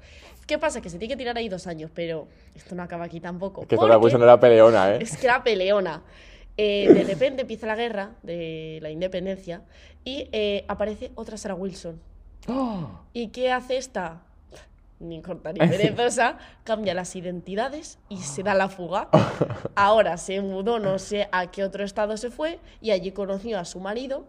[0.47, 0.81] ¿Qué pasa?
[0.81, 3.67] Que se tiene que tirar ahí dos años, pero esto no acaba aquí tampoco.
[3.67, 4.99] Que Sarah porque- Wilson era peleona, ¿eh?
[5.03, 6.03] es que era peleona.
[6.57, 9.63] Eh, de repente empieza la guerra de la independencia
[10.05, 12.01] y eh, aparece otra Sarah Wilson.
[12.49, 13.01] ¡Ah!
[13.13, 14.23] ¿Y qué hace esta?
[15.01, 19.09] Ni corta ni perezosa, cambia las identidades y se da la fuga.
[19.75, 23.65] Ahora se mudó, no sé a qué otro estado se fue, y allí conoció a
[23.65, 24.27] su marido,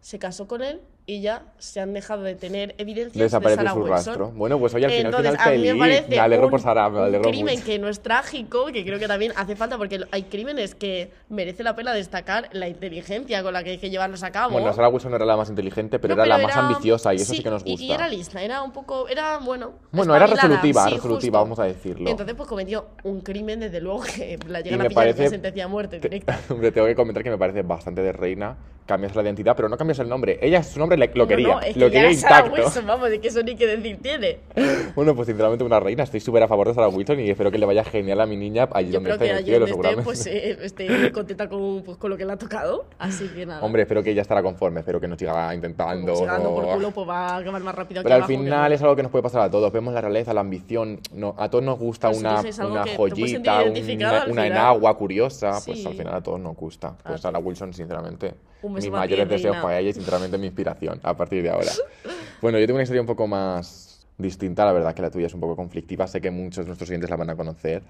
[0.00, 3.72] se casó con él y ya se han dejado de tener evidencias de Desaparece Sarah
[3.72, 3.92] su Wilson.
[3.96, 4.30] rastro.
[4.30, 6.88] Bueno, pues oye, al final, Entonces, final a mí me parece alegro un, por Sara,
[6.88, 7.66] me un alegro crimen mucho.
[7.66, 11.64] que no es trágico, que creo que también hace falta, porque hay crímenes que merece
[11.64, 14.52] la pena destacar la inteligencia con la que hay que llevarlos a cabo.
[14.52, 17.16] Bueno, Sarah Wilson no era la más inteligente, pero No, era la más ambiciosa y
[17.16, 17.84] eso sí, sí, que nos y- gusta.
[17.86, 19.72] Y, era lista, era un poco, era bueno.
[19.90, 21.44] Bueno, era resolutiva, sí, resolutiva, justo.
[21.44, 22.08] vamos a decirlo.
[22.08, 24.94] Entonces, pues cometió un crimen, desde luego, que la Y llegan a me pillar y
[24.94, 26.38] parece- una sentencia de muerte Te- directa.
[26.50, 28.56] Hombre, tengo que comentar que me parece bastante de reina.
[28.90, 30.36] Cambias la identidad, pero no cambias el nombre.
[30.42, 31.46] Ella, su nombre le- lo No, quería.
[31.46, 32.62] no, es que lo quería era Sarah intacto.
[32.64, 34.38] Wilson, vamos, de que eso ni que decir tiene.
[34.96, 36.02] Bueno, pues sinceramente una reina.
[36.02, 38.36] Estoy súper a favor de Sarah Wilson y espero que le vaya genial a mi
[38.36, 40.02] niña allí Yo donde esté que en el cielo, esté, seguramente.
[40.04, 42.86] pues eh, esté contenta con, pues, con lo que le ha tocado.
[42.98, 43.62] Así que nada.
[43.62, 44.80] Hombre, espero que ella estará conforme.
[44.80, 46.14] Espero que no siga intentando.
[46.14, 48.68] Como dando por culo, pues va a acabar más rápido Pero al abajo que final
[48.70, 48.74] no.
[48.74, 49.72] es algo que nos puede pasar a todos.
[49.72, 50.98] Vemos la realeza, la ambición.
[51.14, 55.52] No, a todos nos gusta Pues una, una que joyita, una, una enagua curiosa.
[55.64, 55.86] Pues Sí.
[55.86, 56.96] al final a todos nos gusta.
[57.06, 61.16] Pues Sarah Wilson, sinceramente, Un mis mayores deseos para ella y sinceramente mi inspiración a
[61.16, 61.70] partir de ahora.
[62.42, 65.34] bueno, yo tengo una historia un poco más distinta, la verdad que la tuya es
[65.34, 66.06] un poco conflictiva.
[66.06, 67.82] Sé que muchos de nuestros oyentes la van a conocer.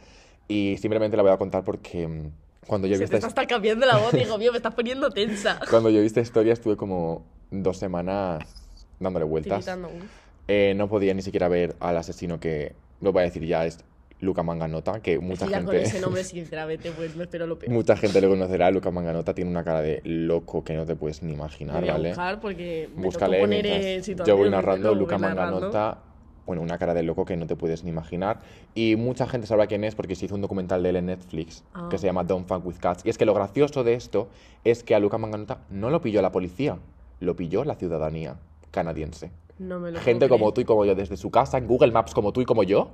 [0.49, 2.31] Y simplemente la voy a contar porque mm,
[2.67, 5.11] cuando yo Se te esta está hasta cambiando la voz, digo, mío, me estás poniendo
[5.11, 5.61] tensa.
[5.71, 8.43] cuando yo vi esta historia estuve como dos semanas
[8.99, 9.69] dándole vueltas.
[10.49, 13.79] Eh, no podía ni siquiera ver al asesino que, lo voy a decir ya, es
[14.21, 17.59] Luca Manganota, que mucha que ya con gente, ese nombre, sinceramente, pues me espero lo
[17.59, 17.73] peor.
[17.73, 18.71] mucha gente le conocerá.
[18.71, 21.93] Luca Manganota tiene una cara de loco que no te puedes ni imaginar, voy a
[21.95, 22.09] ¿vale?
[22.11, 25.17] buscar porque me Búscale poner mientras yo voy narrando Lo Luca.
[25.19, 25.99] Manganota,
[26.47, 28.41] bueno, una cara de loco que no te puedes ni imaginar.
[28.75, 31.63] Y mucha gente sabrá quién es porque se hizo un documental de él en Netflix
[31.75, 31.89] Ah.
[31.91, 33.07] que se llama Don't Fuck With Cats.
[33.07, 34.29] Y es que lo gracioso de esto
[34.65, 36.77] es que a Luca Manganota no lo pilló la policía,
[37.21, 38.37] lo pilló la ciudadanía
[38.71, 39.31] canadiense.
[39.59, 42.15] No me lo Gente como tú y como yo, desde su casa, en Google Maps
[42.15, 42.91] como tú y como yo,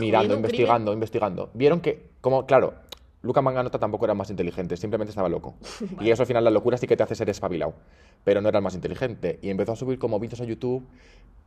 [0.00, 1.50] mirando, investigando, investigando.
[1.54, 2.74] Vieron que, como, claro,
[3.22, 5.54] Luca Manganota tampoco era más inteligente, simplemente estaba loco.
[6.00, 7.74] Y eso al final la locura sí que te hace ser espabilado.
[8.22, 9.38] Pero no era el más inteligente.
[9.42, 10.86] Y empezó a subir como vídeos a YouTube.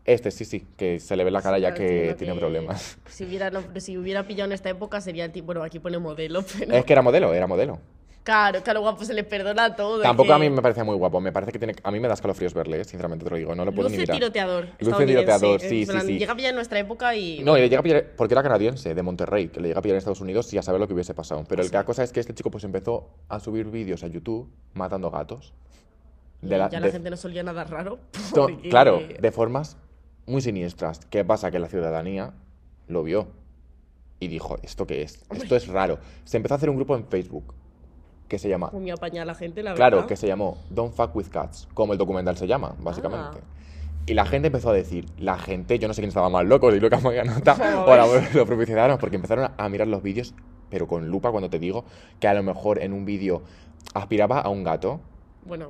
[0.03, 2.97] Este, sí, sí, que se le ve la cara Sí, ya que tiene que problemas.
[3.09, 5.99] Si hubiera, no, si hubiera pillado en esta época sería el tipo, bueno, aquí pone
[5.99, 6.73] modelo, pero...
[6.73, 7.79] Es que era modelo, era modelo.
[8.27, 10.01] Claro, claro, guapo, se le perdona todo.
[10.01, 11.21] Tampoco que- a mí me parecía muy guapo.
[11.21, 11.73] Me parece que tiene.
[11.81, 13.55] A mí me da escalofríos verle, eh, sinceramente te lo digo.
[13.55, 14.17] No lo puedo ni Luce mirar.
[14.17, 14.67] tiroteador.
[14.79, 16.19] Luce tiroteador, sí, sí, sí.
[16.19, 17.39] Llega a pillar en nuestra época y...
[17.45, 19.81] No, y le llega a pillar, porque era canadiense, de Monterrey, que le llega a
[19.81, 21.41] pillar en Estados Unidos y a saber lo que hubiese pasado.
[21.47, 24.51] Pero el la cosa es que este chico pues empezó a subir vídeos a YouTube
[24.73, 25.53] matando gatos.
[26.41, 27.97] De la- ya de- la gente no solía nada raro.
[28.35, 29.77] porque- Claro, de formas
[30.25, 30.99] muy siniestras.
[31.09, 31.49] ¿Qué pasa?
[31.49, 32.33] Que la ciudadanía
[32.89, 33.29] lo vio
[34.19, 35.23] y dijo, ¿esto qué es?
[35.33, 35.99] Esto es raro.
[36.25, 37.53] Se empezó a hacer un grupo en Facebook
[38.27, 40.09] que se llama Muy apañada la gente, la Claro, verdad.
[40.09, 43.39] que se llamó Don't Fuck With Cats, como el documental se llama, básicamente.
[43.41, 44.03] Ah.
[44.05, 46.71] Y la gente empezó a decir, la gente, yo no sé quién estaba más loco,
[46.71, 47.53] si Lucas Maganota
[47.85, 50.33] o la- los propios ciudadanos, porque empezaron a mirar los vídeos,
[50.69, 51.83] pero con lupa cuando te digo
[52.19, 53.41] que a lo mejor en un vídeo
[53.93, 54.99] aspiraba a un gato,
[55.45, 55.69] Bueno,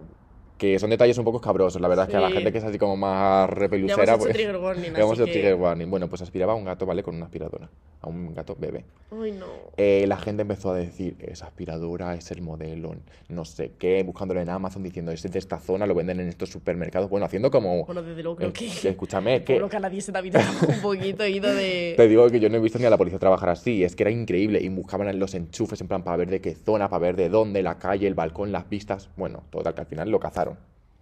[0.58, 2.64] que son detalles un poco escabrosos, la verdad es que a la gente que es
[2.64, 4.34] así como más hemos hecho pues...
[4.34, 5.32] trigger warning, le hemos así hecho que...
[5.32, 5.90] trigger warning.
[5.90, 7.04] Bueno, pues aspiraba a un gato, ¿vale?
[7.04, 7.70] Con una aspiradora,
[8.02, 8.86] a un gato bebé.
[9.12, 9.46] Uy, no.
[9.78, 12.96] Eh, la gente empezó a decir, esa aspiradora es el modelo,
[13.30, 16.50] no sé qué, buscándolo en Amazon, diciendo, es de esta zona, lo venden en estos
[16.50, 17.10] supermercados.
[17.10, 17.86] Bueno, haciendo como...
[17.86, 18.68] Bueno, desde luego creo eh, que...
[18.82, 20.36] que escúchame, que Lo canadiense también
[20.68, 21.94] un poquito ido de...
[21.96, 24.04] te digo que yo no he visto ni a la policía trabajar así, es que
[24.04, 27.16] era increíble y buscaban los enchufes en plan para ver de qué zona, para ver
[27.16, 29.10] de dónde, la calle, el balcón, las vistas.
[29.16, 30.47] Bueno, total, que al final lo cazaron.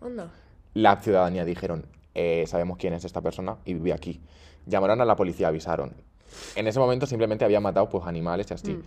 [0.01, 0.29] Anda.
[0.73, 4.21] La ciudadanía dijeron, eh, sabemos quién es esta persona y vive aquí.
[4.65, 5.93] Llamaron a la policía, avisaron.
[6.55, 8.73] En ese momento simplemente había matado pues animales y así.
[8.73, 8.83] Mm.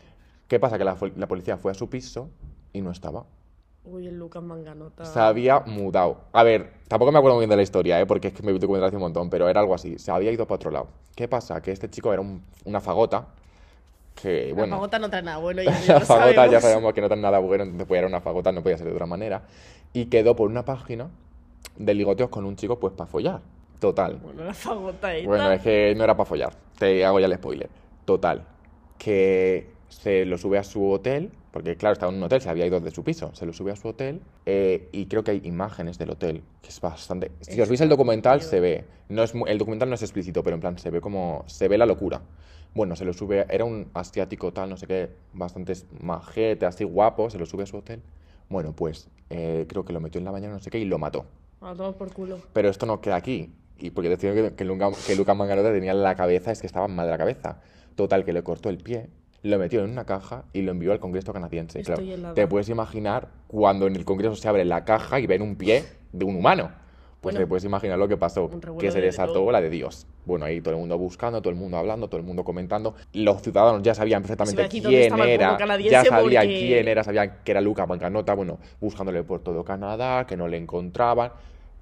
[0.49, 0.79] ¿Qué pasa?
[0.79, 2.31] Que la, policía fue a su piso
[2.73, 3.25] y no estaba.
[3.85, 5.05] Uy, el Lucas Manganota.
[5.05, 6.23] Se había mudado.
[6.33, 8.07] A ver, tampoco me acuerdo muy bien de la historia, ¿eh?
[8.07, 9.99] porque es que me vi documental hace un montón, pero era algo así.
[9.99, 10.89] Se había ido para otro lado.
[11.15, 11.61] ¿Qué pasa?
[11.63, 13.29] Que este chico era un- una fagota
[14.21, 16.63] que, La bueno, fagota no trae nada bueno, ya, la fagota ya sabemos.
[16.63, 18.93] sabemos que no trae nada bueno, entonces pues era una fagota, no podía ser de
[18.93, 19.43] otra manera.
[19.93, 21.09] Y quedó por una página
[21.77, 23.41] de ligoteos con un chico, pues para follar.
[23.79, 24.17] Total.
[24.17, 25.29] Bueno, la fagota esta.
[25.29, 26.53] Bueno, es que no era para follar.
[26.79, 27.71] Te hago ya el spoiler.
[28.05, 28.45] Total.
[28.99, 32.67] Que se lo sube a su hotel, porque claro, estaba en un hotel, se había
[32.67, 33.31] ido de su piso.
[33.35, 36.69] Se lo sube a su hotel eh, y creo que hay imágenes del hotel, que
[36.69, 37.31] es bastante...
[37.41, 38.85] Si os veis el documental, se ve.
[39.09, 41.45] No es, el documental no es explícito, pero en plan se ve como...
[41.47, 42.21] Se ve la locura.
[42.75, 43.47] Bueno, se lo sube...
[43.49, 47.67] Era un asiático tal, no sé qué, bastante majete, así guapo, se lo sube a
[47.67, 48.01] su hotel.
[48.49, 50.99] Bueno, pues eh, creo que lo metió en la bañera, no sé qué, y lo
[50.99, 51.27] mató.
[51.61, 52.39] A por culo.
[52.53, 53.53] Pero esto no queda aquí.
[53.79, 56.67] Y porque decían que, que, Luca, que Luca Manganota tenía en la cabeza, es que
[56.67, 57.61] estaba mal de la cabeza.
[57.95, 59.09] Total, que le cortó el pie,
[59.43, 61.81] lo metió en una caja y lo envió al Congreso canadiense.
[61.81, 62.35] Estoy Claro, helada.
[62.35, 65.85] te puedes imaginar cuando en el Congreso se abre la caja y ven un pie
[66.13, 66.71] de un humano.
[67.21, 70.07] Pues Bueno, te puedes imaginar lo que pasó, que se de desató la de Dios.
[70.25, 72.95] Bueno, ahí todo el mundo buscando, todo el mundo hablando, todo el mundo comentando.
[73.13, 75.51] Los ciudadanos ya sabían perfectamente quién era,
[75.91, 80.27] ya sabían porque- quién era, sabían que era Luca Manganota, bueno, buscándole por todo Canadá,
[80.27, 81.33] que no le encontraban.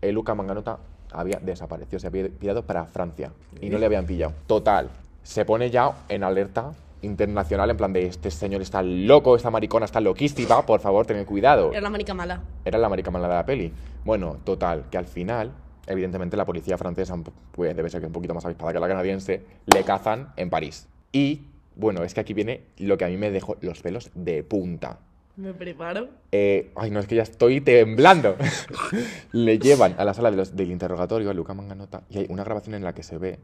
[0.01, 0.79] El Luca Manganota
[1.13, 4.33] había desaparecido, se había pirado para Francia y no le habían pillado.
[4.47, 4.89] Total,
[5.23, 6.73] se pone ya en alerta
[7.07, 11.25] internacional en plan de este señor está loco, esta maricona está loquísima, por favor, tened
[11.25, 11.71] cuidado.
[11.73, 12.43] Era la marica mala.
[12.65, 13.73] Era la marica mala de la peli.
[14.05, 15.53] Bueno, total, que al final,
[15.87, 17.17] evidentemente la policía francesa,
[17.53, 20.87] pues debe ser que un poquito más avispada que la canadiense, le cazan en París.
[21.13, 21.43] Y,
[21.75, 24.99] bueno, es que aquí viene lo que a mí me dejó los pelos de punta.
[25.37, 26.09] Me preparo.
[26.33, 28.37] Eh, ay, no, es que ya estoy temblando.
[29.33, 32.43] Le llevan a la sala de los- del interrogatorio a Luca Manganota y hay una
[32.43, 33.39] grabación en la que se ve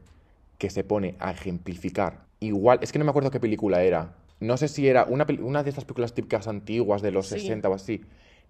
[0.63, 2.21] que se pone a ejemplificar.
[2.39, 4.15] Igual, es que no me acuerdo qué película era.
[4.39, 7.37] No sé si era una, una de estas películas típicas antiguas de los Sí.
[7.37, 7.99] 60 o así.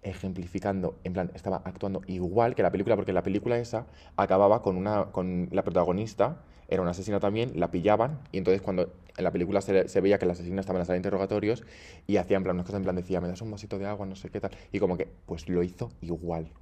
[0.00, 4.76] Ejemplificando, en plan, estaba actuando igual que la película, porque la película esa acababa con
[4.76, 6.36] una con la protagonista,
[6.68, 10.18] era una asesina también, la pillaban, y entonces cuando en la película se, se veía
[10.18, 11.64] que la asesina estaba en la sala de interrogatorios
[12.06, 14.06] y hacía en plan unas cosas en plan, decía, me das un vasito de agua,
[14.06, 16.52] no sé qué tal, y como que, pues lo hizo igual,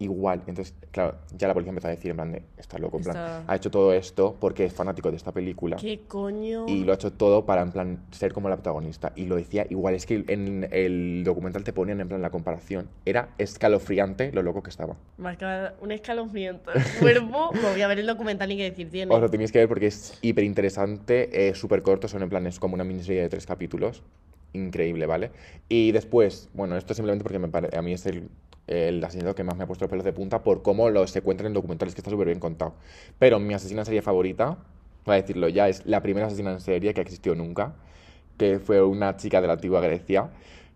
[0.00, 0.42] igual.
[0.46, 3.16] Entonces, claro, ya la policía empezó a decir en plan, de, está loco, en plan,
[3.16, 5.76] Está- ha hecho todo esto porque es fanático de esta película.
[5.76, 6.66] ¿Qué coño?
[6.66, 9.12] Y lo ha hecho todo para, en plan, ser como la protagonista.
[9.14, 9.94] Y lo decía igual.
[9.94, 12.88] Es que en el documental te ponían, en plan, la comparación.
[13.04, 14.96] Era escalofriante lo loco que estaba.
[15.18, 16.70] Me acaba un escalofriante.
[16.74, 17.52] El cuerpo.
[17.52, 19.14] Me voy a ver el documental y qué decir tiene.
[19.14, 22.08] Os lo tenéis que ver porque es hiper interesante, eh, súper corto.
[22.08, 24.02] Son, en plan, es como una miniserie de tres capítulos.
[24.52, 25.30] Increíble, ¿vale?
[25.68, 28.28] Y después, bueno, esto simplemente porque me pare- a mí es el,
[28.70, 31.20] el asesinato que más me ha puesto los pelos de punta por cómo lo se
[31.22, 32.74] cuentan en documentales, que está súper bien contado.
[33.18, 34.58] Pero mi asesina en serie favorita,
[35.04, 37.74] voy a decirlo ya, es la primera asesina en serie que existió nunca,
[38.38, 40.30] que fue una chica de la antigua Grecia,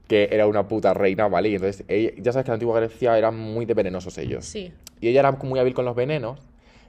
[0.09, 1.49] que era una puta reina, ¿vale?
[1.49, 4.45] Y entonces, ella- ya sabes que en la antigua Grecia eran muy de venenosos ellos.
[4.45, 4.73] Sí.
[5.01, 6.41] Y ella era muy hábil con los venenos.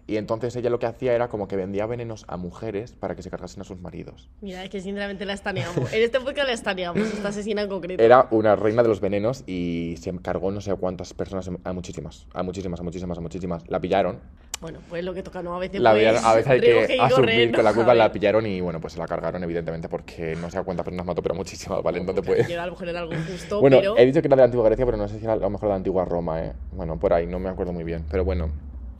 [0.07, 3.23] Y entonces ella lo que hacía era como que vendía venenos a mujeres para que
[3.23, 4.29] se cargasen a sus maridos.
[4.41, 5.91] Mira, es que sinceramente la estaneamos.
[5.93, 8.03] En este podcast la estaneamos, esta asesina en concreto.
[8.03, 11.73] Era una reina de los venenos y se cargó no sé a cuántas personas, a
[11.73, 13.63] muchísimas, a muchísimas, a muchísimas, a muchísimas.
[13.69, 14.19] La pillaron.
[14.61, 15.55] Bueno, pues lo que toca, ¿no?
[15.55, 18.11] A veces, La pues, a veces hay que ir asumir corriendo, con la culpa, la
[18.11, 21.21] pillaron y bueno, pues se la cargaron evidentemente porque no sé a cuántas personas mató,
[21.21, 21.99] pero muchísimas, ¿vale?
[21.99, 22.47] No Porque puedes...
[22.47, 23.97] yo a lo mejor era algo justo, Bueno, pero...
[23.97, 25.49] he dicho que era de la antigua Grecia, pero no sé si era a lo
[25.49, 26.53] mejor de la antigua Roma, ¿eh?
[26.71, 28.49] Bueno, por ahí, no me acuerdo muy bien, pero bueno.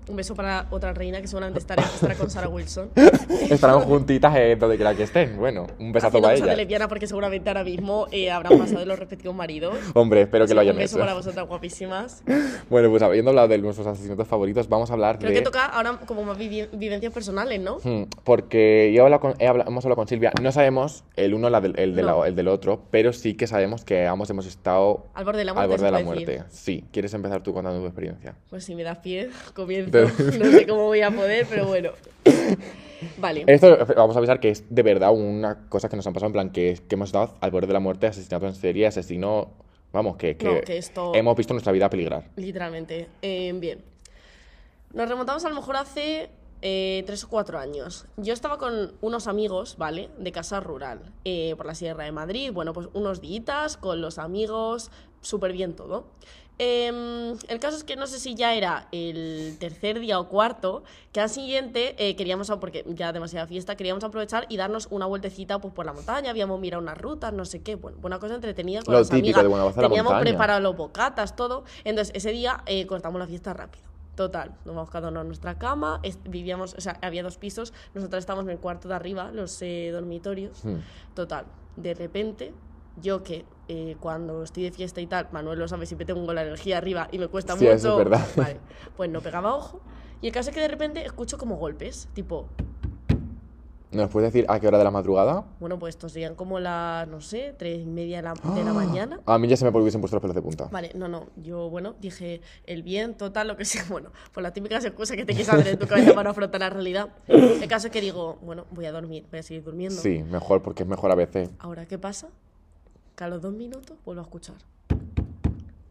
[0.08, 2.90] Un beso para otra reina que seguramente estará, estará con Sarah Wilson.
[3.50, 5.38] Estarán juntitas eh, donde quiera que estén.
[5.38, 8.80] Bueno, un besazo Haciendo para cosas de lesbiana porque seguramente ahora mismo eh, habrán pasado
[8.80, 9.76] de los respectivos maridos.
[9.94, 11.04] Hombre, espero que lo hayan Un beso hecho.
[11.06, 12.24] para vosotras guapísimas.
[12.70, 15.38] Bueno, pues habiendo hablado de nuestros asesinatos favoritos, vamos a hablar Creo de...
[15.38, 17.78] que toca ahora como más vivi- vivencias personales, ¿no?
[17.84, 21.34] Hmm, Porque yo he hablado con- he hablado- hemos hablado con Silvia, no sabemos el
[21.34, 22.26] uno la del, el, de la- No.
[22.26, 25.52] el del otro, pero sí que sabemos que ambos hemos estado Al borde de la
[25.52, 25.72] al muerte.
[25.72, 26.44] borde de la muerte.
[26.50, 28.36] Sí, ¿quieres empezar tú contando tu experiencia?
[28.50, 29.95] Pues si me das pie, comienzo.
[30.06, 31.92] Te- No sé cómo voy a poder, pero bueno.
[33.18, 33.44] Vale.
[33.48, 36.34] Esto vamos a avisar que es de verdad una cosa que nos han pasado en
[36.34, 39.50] plan que, que hemos estado al borde de la muerte, asesinato en serie, asesino,
[39.94, 42.24] vamos, que, que No, que esto- hemos visto nuestra vida peligrar.
[42.36, 43.08] Literalmente.
[43.22, 43.80] Eh, bien.
[44.94, 46.30] Nos remontamos a lo mejor hace
[46.68, 48.08] eh, tres o cuatro años.
[48.18, 50.10] Yo estaba con unos amigos, ¿vale?
[50.18, 52.52] De casa rural, eh, por la Sierra de Madrid.
[52.52, 54.90] Bueno, pues unos días con los amigos,
[55.22, 56.08] súper bien todo.
[56.58, 60.84] Em, el caso es que no sé si ya era el tercer día o cuarto,
[61.12, 65.60] que al siguiente eh, queríamos, porque ya demasiada fiesta, queríamos aprovechar y darnos una vueltecita
[65.60, 68.82] pues, por la montaña, habíamos mirado unas rutas, no sé qué, bueno, una cosa entretenida
[68.82, 69.76] con Lo las típico amigas.
[69.76, 71.64] de Teníamos preparado los bocatas, todo.
[71.84, 73.95] Entonces, ese día eh, cortamos la fiesta rápido.
[74.16, 76.00] Total, nos vamos cada uno a nuestra cama,
[76.30, 79.90] vivíamos, o sea, había dos pisos, nosotros estábamos en el cuarto de arriba, los eh,
[79.92, 80.64] dormitorios.
[80.64, 80.78] Hmm.
[81.14, 82.54] Total, de repente,
[83.02, 86.44] yo que eh, cuando estoy de fiesta y tal, Manuel lo sabe, siempre tengo la
[86.44, 87.76] energía arriba y me cuesta Sí, mucho.
[87.76, 88.26] eso es verdad.
[88.38, 88.60] Vale,
[88.96, 89.82] pues no pegaba ojo.
[90.22, 92.48] Y el caso es que de repente escucho como golpes, tipo.
[93.92, 95.46] ¿Nos puedes decir a qué hora de la madrugada?
[95.60, 98.74] Bueno, pues estos serían como las, no sé, tres y media de la, de la
[98.74, 99.20] mañana.
[99.26, 100.68] A mí ya se me hubiesen puesto los pelos de punta.
[100.72, 104.54] Vale, no, no, yo, bueno, dije el viento, tal, lo que sea, bueno, por las
[104.54, 107.10] típicas excusas que te quieres hacer en tu cabeza para afrontar la realidad.
[107.28, 110.02] El caso es que digo, bueno, voy a dormir, voy a seguir durmiendo.
[110.02, 111.50] Sí, mejor, porque es mejor a veces.
[111.60, 112.30] Ahora, ¿qué pasa?
[113.16, 114.56] Que a los dos minutos vuelvo a escuchar.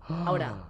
[0.08, 0.64] Ahora,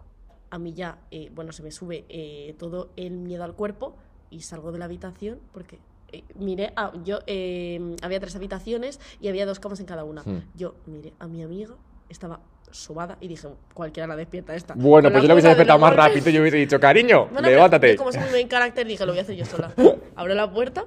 [0.51, 3.97] a mí ya, eh, bueno, se me sube eh, todo el miedo al cuerpo
[4.31, 5.81] y salgo de la habitación porque
[6.15, 10.23] eh, miré, a, yo eh, había tres habitaciones y había dos camas en cada una.
[10.23, 10.43] Hmm.
[10.55, 11.75] Yo miré a mi amiga,
[12.09, 14.75] estaba sobada y dije, cualquiera la despierta esta.
[14.77, 17.97] Bueno, pues yo la hubiese despertado más rápido y yo hubiese dicho, cariño, Bueno, levántate.
[17.97, 19.73] como soy muy buen carácter, dije, lo voy a hacer yo sola.
[20.17, 20.85] Abro la puerta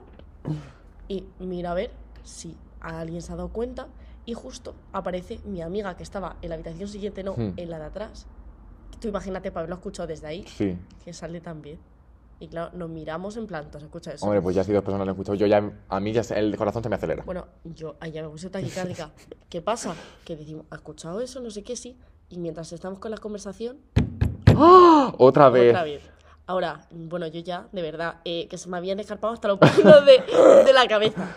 [1.08, 1.92] y mira a ver
[2.24, 3.88] si alguien se ha dado cuenta.
[4.26, 7.54] Y justo aparece mi amiga que estaba en la habitación siguiente, no, Hmm.
[7.56, 8.28] en la de atrás.
[9.00, 10.78] Tú imagínate para haberlo escuchado desde ahí, Sí.
[11.06, 11.80] que sale también.
[12.40, 14.26] Y claro, nos miramos en plan, ¿se escucha eso?
[14.26, 16.56] Hombre, pues ya si dos personas lo han escuchado, yo ya, a mí ya el
[16.56, 17.24] corazón se me acelera.
[17.24, 19.12] Bueno, yo allá me puse taquicárdica.
[19.50, 19.96] ¿Qué pasa?
[20.24, 21.40] Que decimos, ¿ha escuchado eso?
[21.40, 21.98] No sé qué, sí.
[22.30, 23.78] Y mientras estamos con la conversación,
[24.56, 25.72] Otra vez.
[25.72, 26.02] Otra vez.
[26.46, 30.06] Ahora, bueno, yo ya, de verdad, eh, que se me habían escarpado hasta los pelos
[30.06, 31.36] de, de la cabeza.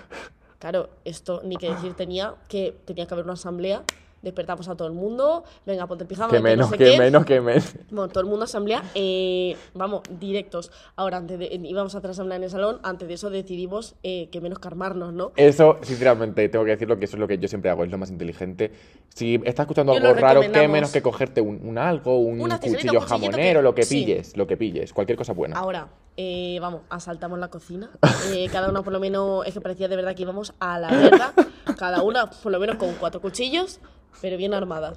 [0.59, 3.83] Claro, esto ni que decir tenía que tenía que haber una asamblea,
[4.23, 6.99] despertamos a todo el mundo, venga, ponte pijama, Que que menos, no sé que qué.
[6.99, 7.75] menos, que menos.
[7.91, 10.71] Bueno, todo el mundo asamblea, eh, vamos, directos.
[10.97, 14.29] Ahora, antes de, íbamos a hacer asamblea en el salón, antes de eso decidimos eh,
[14.31, 15.33] que menos carmarnos, ¿no?
[15.37, 17.99] Eso, sinceramente, tengo que decirlo que eso es lo que yo siempre hago, es lo
[17.99, 18.73] más inteligente.
[19.09, 20.73] Si estás escuchando Yo algo raro, qué recomendamos.
[20.73, 24.05] menos que cogerte un, un algo, un cuchillo un cuchillito jamonero, que- lo que sí.
[24.05, 25.57] pilles, lo que pilles, cualquier cosa buena.
[25.59, 27.91] Ahora, eh, vamos, asaltamos la cocina.
[28.33, 30.89] Eh, cada una por lo menos, es que parecía de verdad que íbamos a la
[30.91, 31.33] guerra.
[31.79, 33.81] Cada una por lo menos con cuatro cuchillos,
[34.21, 34.97] pero bien armadas.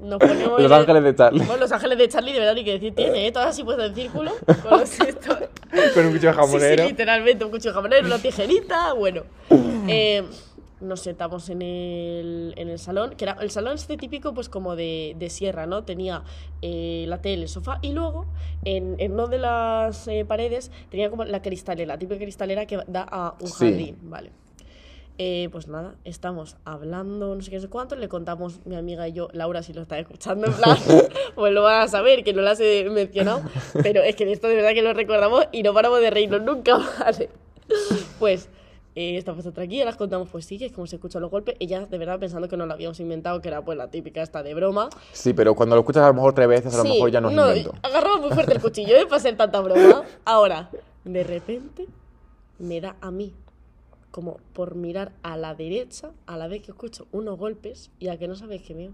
[0.00, 1.38] Nos ponemos Los ángeles de Charlie.
[1.44, 3.32] Bueno, los ángeles de Charlie, de verdad, ni que decir tiene, ¿eh?
[3.32, 4.32] Todas así puestas en círculo.
[4.62, 5.38] Con los estos.
[5.94, 6.82] Con un cuchillo jamonero.
[6.82, 9.22] Sí, sí, literalmente, un cuchillo jamonero, una tijerita, bueno.
[9.88, 10.22] Eh,
[10.80, 14.76] nos sentamos en el, en el salón, que era el salón este típico, pues como
[14.76, 15.84] de, de sierra, ¿no?
[15.84, 16.22] Tenía
[16.62, 18.24] eh, la tele, el sofá, y luego
[18.64, 22.78] en, en una de las eh, paredes tenía como la cristalera, la típica cristalera que
[22.86, 23.54] da a un Sí.
[23.66, 24.30] jardín, ¿vale?
[25.22, 29.06] Eh, pues nada, estamos hablando, no sé qué, no sé cuánto, le contamos mi amiga
[29.06, 30.78] y yo, Laura, si lo está escuchando, en plan,
[31.34, 33.42] pues lo van a saber, que no las he mencionado,
[33.82, 36.40] pero es que de esto de verdad que lo recordamos y no paramos de reírnos
[36.40, 37.28] nunca, ¿vale?
[38.18, 38.48] Pues
[38.94, 41.54] eh, estamos otra aquí, las contamos, pues sí, que es como se escuchan los golpes,
[41.60, 44.42] ella de verdad pensando que no lo habíamos inventado, que era pues la típica esta
[44.42, 44.88] de broma.
[45.12, 47.20] Sí, pero cuando lo escuchas a lo mejor tres veces, a lo Sí, mejor ya
[47.20, 47.74] no es no, invento.
[47.82, 49.04] agarraba muy fuerte el cuchillo, ¿eh?
[49.08, 50.02] Para ser tanta broma.
[50.24, 50.70] Ahora,
[51.04, 51.84] de repente,
[52.58, 53.34] me da a mí,
[54.10, 58.18] como por mirar a la derecha, a la vez que escucho unos golpes, y a
[58.18, 58.90] que no sabéis que veo.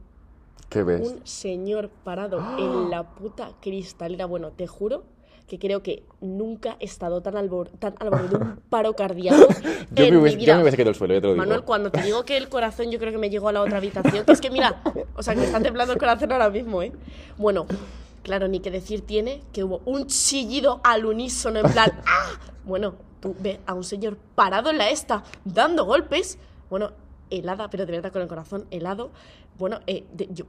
[0.68, 1.00] ¿Qué ves?
[1.08, 4.26] Un señor parado en la puta cristalera.
[4.26, 5.04] Bueno, te juro
[5.46, 8.94] que creo que nunca he estado tan al, bor- tan al borde de un paro
[8.94, 9.46] cardíaco.
[9.92, 10.56] Yo en me, mi hubiese, yo vida.
[10.56, 11.42] me hubiese quedado al suelo, ya te lo digo.
[11.44, 13.76] Manuel, cuando te digo que el corazón yo creo que me llegó a la otra
[13.78, 14.82] habitación, que es que mira,
[15.14, 16.90] o sea, que me está temblando el corazón ahora mismo, ¿eh?
[17.38, 17.66] Bueno,
[18.24, 22.32] claro, ni que decir tiene que hubo un chillido al unísono en plan, ¡ah!
[22.64, 22.96] Bueno,
[23.38, 26.38] ves a un señor parado en la esta, dando golpes,
[26.70, 26.92] bueno,
[27.30, 29.10] helada, pero de verdad con el corazón helado,
[29.58, 30.44] bueno, eh, de- yo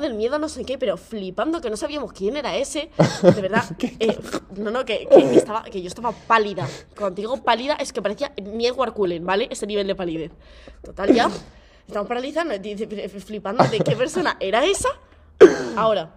[0.00, 2.90] del miedo, no sé qué, pero flipando que no sabíamos quién era ese,
[3.22, 3.64] de verdad,
[4.00, 4.18] eh,
[4.56, 6.66] no, no, que, que estaba, que yo estaba pálida,
[6.98, 9.46] cuando digo pálida es que parecía ni Edward Cullen, ¿vale?
[9.50, 10.32] Ese nivel de palidez.
[10.82, 11.30] Total, ya,
[11.86, 14.88] estamos paralizados, dice, flipando de qué persona era esa,
[15.76, 16.10] ahora,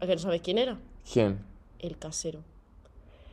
[0.00, 0.76] ¿a que no sabes quién era?
[1.10, 1.40] ¿Quién?
[1.78, 2.40] El casero.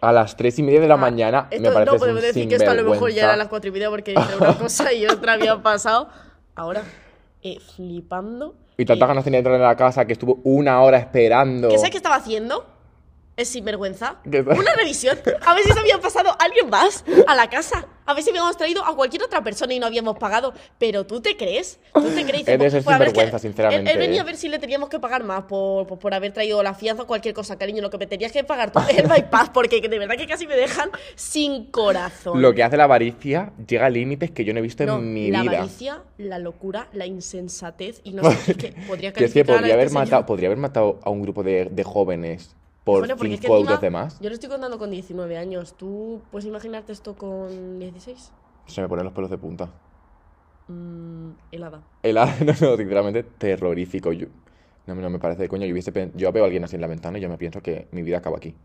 [0.02, 2.48] A las tres y media de la Ah, mañana me esto- parece No podemos decir
[2.48, 4.94] que esto a lo mejor ya era las cuatro y media porque entre una cosa
[4.94, 6.10] y otra había pasado.
[6.56, 6.84] Ahora,
[7.44, 8.56] eh, flipando.
[8.78, 11.68] Y tantas eh, ganas tenía de entrar en la casa que estuvo una hora esperando.
[11.70, 12.66] ¿Qué sabes qué estaba haciendo?
[13.40, 14.18] Es sinvergüenza.
[14.30, 14.42] ¿Qué?
[14.42, 15.18] Una revisión.
[15.46, 17.88] A ver si se había pasado alguien más a la casa.
[18.06, 20.54] A ver si habíamos traído a cualquier otra persona y no habíamos pagado.
[20.78, 21.80] Pero tú te crees.
[21.94, 22.48] Tú te crees.
[22.48, 24.22] Es de ser Pues, que sinvergüenza, sinceramente, Él, él venía ¿eh?
[24.22, 27.04] a ver si le teníamos que pagar más por, por, por haber traído la fianza
[27.04, 27.82] o cualquier cosa, cariño.
[27.82, 30.46] Lo que me tenías que pagar tú es el bypass porque de verdad que casi
[30.46, 32.42] me dejan sin corazón.
[32.42, 35.14] Lo que hace la avaricia llega a límites que yo no he visto No, en
[35.14, 35.58] mi la vida.
[35.60, 39.88] avaricia, la locura, la insensatez y no sé, que podría que es que podría haber,
[39.88, 42.56] este matado, podría haber matado a un grupo de, de jóvenes
[42.92, 44.20] por Bueno, es que 5 encima, euros de más.
[44.20, 45.76] Yo lo estoy contando con 19 años.
[45.78, 48.32] ¿Tú puedes imaginarte esto con 16?
[48.68, 49.70] Se me ponen los pelos de punta.
[50.68, 51.82] Mm, helada.
[52.04, 52.26] El no,
[52.62, 54.12] no, sinceramente, terrorífico.
[54.14, 54.28] Yo,
[54.88, 55.66] no, me- no me parece de coño.
[55.66, 57.88] Yo, hubiese yo veo a alguien así en la ventana y yo me pienso que
[57.92, 58.56] mi vida acaba aquí.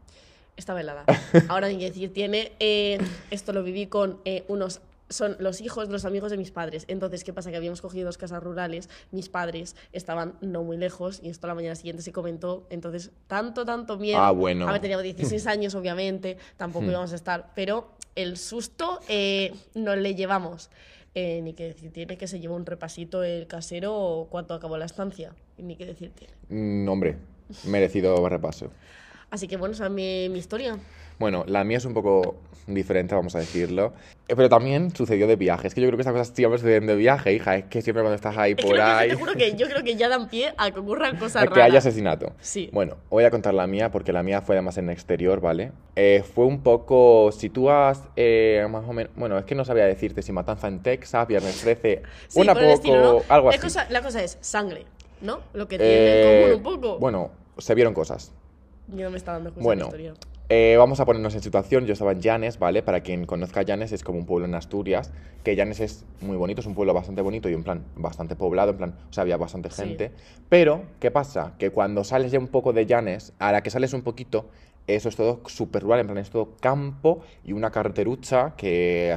[0.56, 1.04] Estaba helada.
[1.48, 2.52] Ahora ni decir tiene.
[2.60, 2.98] eh,
[3.30, 4.80] esto lo viví con eh, unos.
[5.14, 6.84] Son los hijos de los amigos de mis padres.
[6.88, 7.52] Entonces, ¿qué pasa?
[7.52, 8.88] Que habíamos cogido dos casas rurales.
[9.12, 11.20] Mis padres estaban no muy lejos.
[11.22, 12.66] Y esto la mañana siguiente se comentó.
[12.68, 14.18] Entonces, tanto, tanto miedo.
[14.18, 14.68] Ah, bueno.
[14.68, 16.36] A ver, teníamos 16 años, obviamente.
[16.56, 16.90] Tampoco Hmm.
[16.90, 17.52] íbamos a estar.
[17.54, 20.68] Pero el susto eh, nos le llevamos.
[21.14, 24.86] Eh, ni que decir tiene que se lleva un repasito el casero cuando acabó la
[24.86, 25.32] estancia.
[25.58, 26.34] Ni que decir tiene.
[26.48, 27.18] Mm, hombre,
[27.68, 28.72] merecido repaso.
[29.30, 30.76] Así que bueno, esa es mi, mi historia.
[31.18, 32.36] Bueno, la mía es un poco
[32.66, 33.92] diferente, vamos a decirlo.
[34.26, 35.68] Eh, Pero también sucedió de viaje.
[35.68, 37.56] Es que yo creo que estas cosas siempre suceden de viaje, hija.
[37.56, 39.10] Es que siempre cuando estás ahí por que- ahí.
[39.10, 41.54] te juro que yo creo que ya dan pie a que ocurran cosas raras.
[41.54, 42.32] que haya asesinato.
[42.40, 42.70] Sí.
[42.72, 45.72] Bueno, voy a contar la mía porque la mía fue además en el exterior, ¿vale?
[45.94, 47.30] Eh, fue un poco.
[47.32, 48.02] Si tú has.
[48.16, 49.12] eh, más o menos.
[49.14, 52.02] Bueno, es que no sabía decirte si Matanza en Texas, Viernes 13.
[52.28, 52.64] Sí, una poco.
[52.66, 53.22] estilo, ¿no?
[53.28, 53.58] Algo así.
[53.58, 54.86] cosa- la cosa es sangre,
[55.20, 55.40] ¿no?
[55.52, 56.98] Lo que tiene Eh, en común un poco.
[56.98, 58.32] Bueno, se vieron cosas.
[58.88, 60.14] Yo no me está dando justo Bueno, la historia.
[60.50, 61.86] Eh, vamos a ponernos en situación.
[61.86, 62.82] Yo estaba en Llanes, ¿vale?
[62.82, 65.10] Para quien conozca Llanes, es como un pueblo en Asturias.
[65.42, 68.72] Que Llanes es muy bonito, es un pueblo bastante bonito y en plan bastante poblado,
[68.72, 69.82] en plan, o sea, había bastante Sí.
[69.82, 70.12] gente.
[70.48, 71.54] Pero, ¿qué pasa?
[71.58, 74.50] Que cuando sales ya un poco de Llanes, a la que sales un poquito,
[74.86, 79.16] eso es todo súper rural, en plan, es todo campo y una carreterucha que.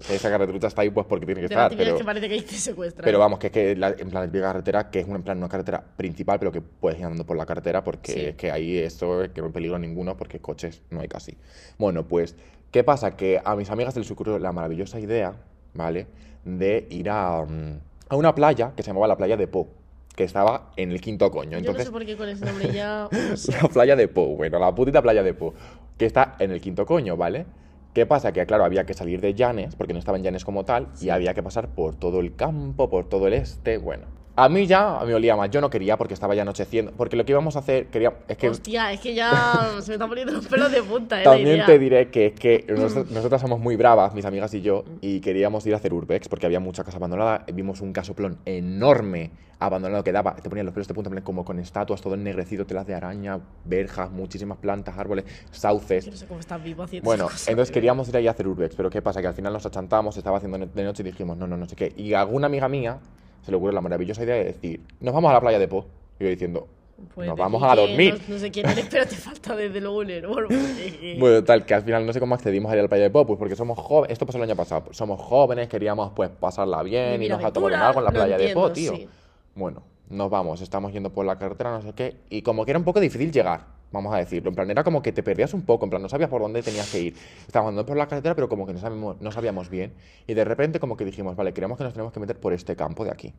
[0.00, 0.14] ¡Sa!
[0.14, 1.96] Esa carreterucha está ahí pues porque tiene que De estar, pero.
[1.96, 3.04] que parece que ahí te secuestran.
[3.04, 5.22] Pero vamos, que es que la- en plan la típica carretera, que es una, en
[5.22, 8.20] plan una carretera principal, pero que puedes ir andando por la carretera porque Sí.
[8.20, 11.36] es que ahí eso es que no hay peligro ninguno porque coches no hay casi.
[11.78, 12.36] Bueno, pues,
[12.70, 13.16] ¿qué pasa?
[13.16, 15.34] Que a mis amigas se les ocurrió la maravillosa idea,
[15.74, 16.06] ¿vale?
[16.44, 17.78] De ir a, mm,
[18.10, 19.68] a una playa que se llamaba la playa de Po,
[20.14, 21.50] que estaba en el quinto coño.
[21.52, 23.08] Yo no Entonces, sé por qué con ese nombre ya...
[23.12, 25.54] no la playa de Po, bueno, la putita playa de Po,
[25.96, 27.44] que está en el quinto coño, ¿vale?
[27.92, 28.32] ¿Qué pasa?
[28.32, 31.08] Que claro, había que salir de Llanes, porque no estaba en Llanes como tal, y
[31.10, 34.17] había que pasar por todo el campo, por todo el este, bueno.
[34.40, 37.24] A mí ya me olía más, yo no quería porque estaba ya anocheciendo, porque lo
[37.24, 39.32] que íbamos a hacer, quería, es que Hostia, es que ya
[39.80, 42.64] se me están poniendo los pelos de punta, eh, también te diré que es que
[42.68, 46.28] nos- nosotras somos muy bravas, mis amigas y yo, y queríamos ir a hacer urbex
[46.28, 47.44] porque había mucha casa abandonada.
[47.52, 51.58] Vimos un casoplón enorme abandonado que daba, te ponían los pelos de punta, como con
[51.58, 56.04] estatuas, todo ennegrecido, telas de araña, verjas, muchísimas plantas, árboles, sauces.
[56.04, 58.46] Yo no sé cómo estás vivo haciendo Bueno, cosas, entonces queríamos ir ahí a hacer
[58.46, 59.20] urbex, pero ¿qué pasa?
[59.20, 61.74] Que al final nos achantamos, estaba haciendo de noche y dijimos, no, no, no sé
[61.74, 61.92] qué.
[61.96, 63.00] Y alguna amiga mía
[63.48, 65.86] se le ocurrió la maravillosa idea de decir, nos vamos a la playa de Po.
[66.20, 66.68] Y yo diciendo,
[67.14, 68.20] Pues nos vamos a dormir.
[68.28, 70.48] No, no sé quién eres, pero te falta desde luego un hervor.
[70.48, 73.04] porque- Bueno, tal, que al final no sé cómo accedimos a ir a la playa
[73.04, 76.12] de Po, pues porque somos jóvenes, esto pasó el año pasado, pues somos jóvenes, queríamos
[76.14, 78.92] pues pasarla bien, Vivir irnos a tomar algo en la playa de Po, tío.
[78.94, 79.08] sí.
[79.54, 82.78] Bueno, nos vamos, estamos yendo por la carretera, no sé qué, y como que era
[82.78, 85.62] un poco difícil llegar, vamos a decirlo, en plan, era como que te perdías un
[85.62, 87.14] poco, en plan, no sabías por dónde tenías que ir.
[87.46, 89.94] Estábamos andando por la carretera, pero como que no sabíamos, no sabíamos bien,
[90.26, 92.76] y de repente como que dijimos, vale, creemos que nos tenemos que meter por este
[92.76, 93.34] campo de aquí.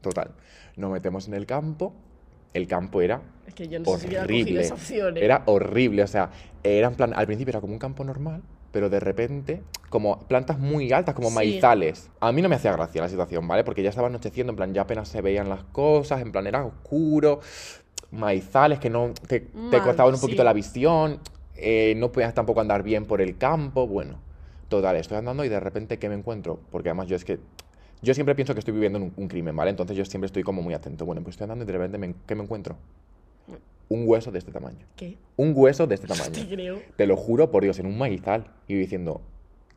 [0.00, 0.32] Total,
[0.76, 1.94] nos metemos en el campo,
[2.52, 4.70] el campo era Es que yo no sé si horrible.
[4.70, 5.16] opción.
[5.16, 5.24] ¿eh?
[5.24, 6.30] Era horrible, o sea,
[6.62, 10.58] era en plan, al principio era como un campo normal, pero de repente, como plantas
[10.58, 11.34] muy altas, como Sí.
[11.36, 12.10] maizales.
[12.20, 13.62] A mí no me hacía gracia la situación, ¿vale?
[13.64, 16.64] Porque ya estaba anocheciendo, en plan, ya apenas se veían las cosas, en plan, era
[16.64, 17.40] oscuro,
[18.14, 20.44] maizales que no te, te Mal, cortaban un poquito sí.
[20.46, 21.18] la visión,
[21.56, 24.18] eh, no podías tampoco andar bien por el campo, bueno.
[24.68, 26.58] Total, estoy andando y de repente, ¿qué me encuentro?
[26.70, 27.38] Porque además yo es que
[28.02, 29.70] yo siempre pienso que estoy viviendo en un, un crimen, ¿vale?
[29.70, 31.04] Entonces yo siempre estoy como muy atento.
[31.06, 32.76] Bueno, pues estoy andando y de repente, me- ¿qué me encuentro?
[33.88, 34.86] Un hueso de este tamaño.
[34.96, 35.16] ¿Qué?
[35.36, 36.46] Un hueso de este Te tamaño.
[36.48, 36.82] creo.
[36.96, 38.46] Te lo juro por Dios, en un maizal.
[38.66, 39.20] Y yo diciendo,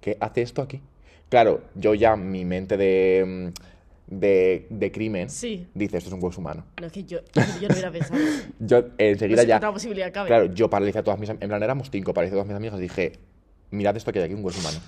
[0.02, 0.82] ¿qué hace esto aquí?
[1.30, 3.62] Claro, yo ya, mi mente de, mm,
[4.08, 5.68] de, de crimen, Sí.
[5.74, 6.64] dice, esto es un hueso humano.
[6.80, 7.20] No, es que yo,
[7.62, 8.20] yo no hubiera pensado.
[8.60, 10.28] Yo No enseguida qué ya, otra posibilidad cabe.
[10.28, 12.80] claro, yo paralicé a todas mis en plan, éramos cinco, paralicé a todas mis amigas
[12.80, 13.14] y dije,
[13.72, 14.80] mirad esto que hay aquí, un hueso humano.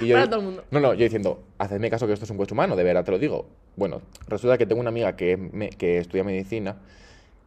[0.00, 0.64] Y yo, Para todo el mundo.
[0.70, 3.10] No, no, yo diciendo, hacedme caso que esto es un hueso humano, de verdad te
[3.10, 3.46] lo digo.
[3.76, 6.76] Bueno, resulta que tengo una amiga que, me- que estudia medicina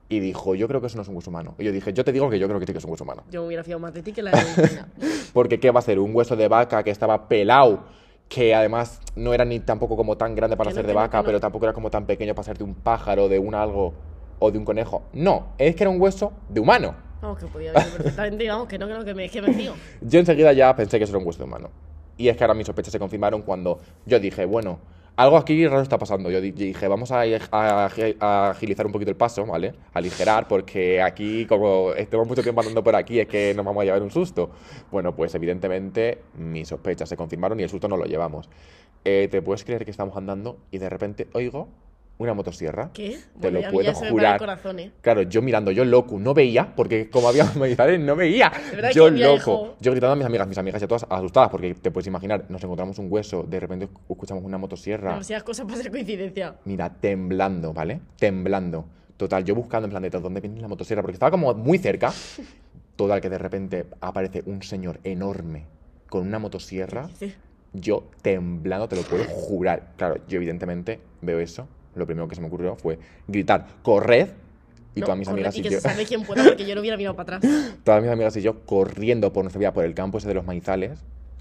[0.09, 1.55] y dijo, yo creo que eso no es un hueso humano.
[1.57, 3.03] Y yo dije, yo te digo que yo creo que sí que es un hueso
[3.05, 3.23] humano.
[3.31, 4.87] Yo me hubiera fiado más de ti que la de medicina.
[5.33, 5.99] Porque ¿qué va a ser?
[5.99, 7.85] Un hueso de vaca que estaba pelado,
[8.29, 10.93] que además no era ni tampoco como tan grande para Que no, ser que de
[10.93, 11.23] no, vaca, no.
[11.25, 13.93] pero tampoco era como tan pequeño para ser de un pájaro, de un algo
[14.39, 15.03] o de un conejo.
[15.13, 16.95] No, es que era un hueso de humano.
[17.21, 18.49] Vamos, que podía haber perfectamente.
[18.49, 19.73] Vamos, que no, no, que me, que me fío.
[20.01, 21.69] Yo enseguida ya pensé que eso era un hueso de humano.
[22.17, 24.79] Y es que ahora mis sospechas se confirmaron cuando yo dije, bueno,
[25.15, 26.29] algo aquí raro está pasando.
[26.31, 27.21] Yo di- dije, vamos a
[28.49, 29.73] agilizar un poquito el paso, ¿vale?
[29.93, 33.85] Aligerar, porque aquí, como estemos mucho tiempo andando por aquí, es que nos vamos a
[33.85, 34.49] llevar un susto.
[34.91, 38.49] Bueno, pues evidentemente mis sospechas se confirmaron y el susto no lo llevamos.
[39.05, 41.67] Eh, ¿Te puedes creer que estamos andando y de repente oigo
[42.17, 42.91] una motosierra?
[42.93, 43.11] ¿Qué?
[43.11, 44.37] Te Bueno, lo puedo jurar.
[44.39, 44.91] corazón, ¿eh?
[45.01, 48.51] Claro, yo mirando, yo loco, no veía, porque como había maizales, no veía.
[48.93, 49.75] Yo loco.
[49.81, 52.63] Yo gritando a mis amigas, mis amigas ya todas asustadas, porque te puedes imaginar, nos
[52.63, 55.11] encontramos un hueso, de repente escuchamos una motosierra.
[55.11, 56.55] Demasiadas cosas para ser coincidencia.
[56.65, 57.99] Mira, temblando, ¿vale?
[58.17, 58.85] Temblando.
[59.17, 62.11] Total, yo buscando en plan de dónde viene la motosierra, porque estaba como muy cerca.
[62.95, 65.65] Total, que de repente aparece un señor enorme
[66.09, 67.09] con una motosierra.
[67.73, 69.93] Yo temblando, te lo puedo jurar.
[69.97, 71.67] Claro, yo evidentemente veo eso.
[71.95, 74.29] Lo primero que se me ocurrió fue gritar, ¡corred!
[74.95, 76.75] Y no, todas mis amigas y y, que yo, se salve quien pueda, porque yo
[76.75, 77.51] no hubiera mirado para atrás.
[77.83, 80.45] todas mis amigas y yo corriendo por nuestra vida por el campo ese de los
[80.45, 80.99] maizales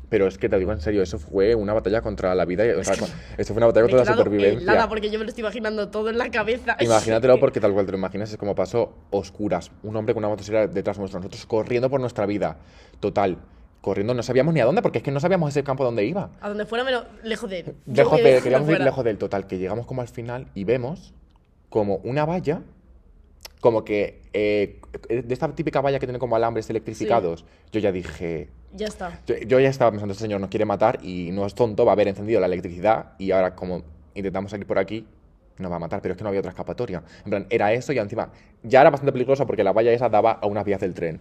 [0.09, 2.65] Pero es que te digo en serio, eso fue una batalla contra la vida.
[2.79, 4.61] O sea, eso fue una batalla contra la supervivencia.
[4.61, 6.77] helada porque yo me lo estoy imaginando todo en la cabeza.
[6.81, 9.71] Imagínatelo porque tal cual te lo imaginas es como pasó oscuras.
[9.83, 12.57] Un hombre con una motosierra detrás nuestro, nosotros corriendo por nuestra vida.
[13.01, 13.37] Total.
[13.83, 16.31] Corriendo, no sabíamos ni a dónde, porque es que no sabíamos ese campo dónde iba.
[16.41, 17.75] A donde fuera, menos lejos de él.
[17.85, 21.13] Lejos de, lejos queríamos ir lejos del total, que llegamos como al final y vemos
[21.69, 22.63] como una valla,
[23.61, 27.45] como que eh, de esta típica valla que tiene como alambres electrificados.
[27.73, 29.21] Yo ya dije, Ya está.
[29.27, 31.93] yo, yo ya estaba pensando, este señor nos quiere matar y no es tonto, va
[31.93, 33.83] a haber encendido la electricidad y ahora como
[34.15, 35.07] intentamos salir por aquí,
[35.59, 37.03] nos va a matar, pero es que no había otra escapatoria.
[37.25, 38.31] En plan, era eso y encima
[38.63, 41.17] ya era bastante peligroso porque la valla esa daba a unas vías del tren.
[41.17, 41.21] En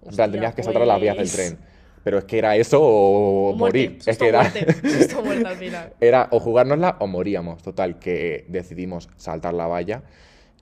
[0.00, 1.34] plan, Hostia, tenías que saltar a las vías del pues.
[1.36, 1.58] tren.
[2.04, 3.96] Pero es que era eso o Muerte, morir.
[3.98, 4.40] Es susto que era...
[4.42, 5.92] muerte, susto muerte al final.
[6.00, 7.62] Era o jugárnosla o moríamos.
[7.62, 10.02] Total, que decidimos saltar la valla.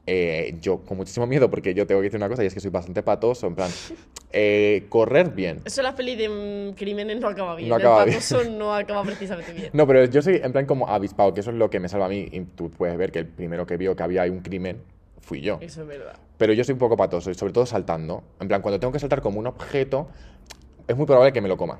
[0.08, 2.60] Eh, yo con muchísimo miedo, porque yo tengo que decir una cosa, y es que
[2.60, 3.70] soy bastante patoso, en plan,
[4.32, 5.62] eh, correr bien.
[5.64, 7.68] Eso la peli de mm, crímenes no acaba bien.
[7.68, 8.20] No acaba el bien.
[8.20, 9.70] patoso no acaba precisamente bien.
[9.72, 12.06] No, pero yo soy en plan como avispado, que eso es lo que me salva
[12.06, 12.28] a mí.
[12.30, 14.80] Y tú puedes ver que el primero que vio que había un crimen
[15.20, 15.58] fui yo.
[15.60, 16.14] Eso es verdad.
[16.38, 18.22] Pero yo soy un poco patoso, y sobre todo saltando.
[18.40, 20.08] En plan, cuando tengo que saltar como un objeto,
[20.86, 21.78] es muy probable que me lo coma.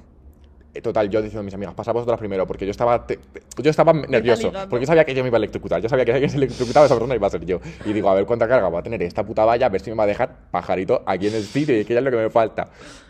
[0.74, 3.18] Eh, Total, yo diciendo a mis amigas, pasad vosotras primero, porque yo estaba, te-
[3.56, 6.12] yo estaba nervioso, porque yo sabía que yo me iba a electrocutar, yo sabía que
[6.12, 7.60] alguien se electrocutaba, esa persona iba a ser yo.
[7.86, 9.90] Y digo, a ver cuánta carga va a tener esta puta valla, a ver si
[9.90, 12.16] me va a dejar pajarito aquí en el sitio, y que ya es lo que
[12.18, 12.68] me falta.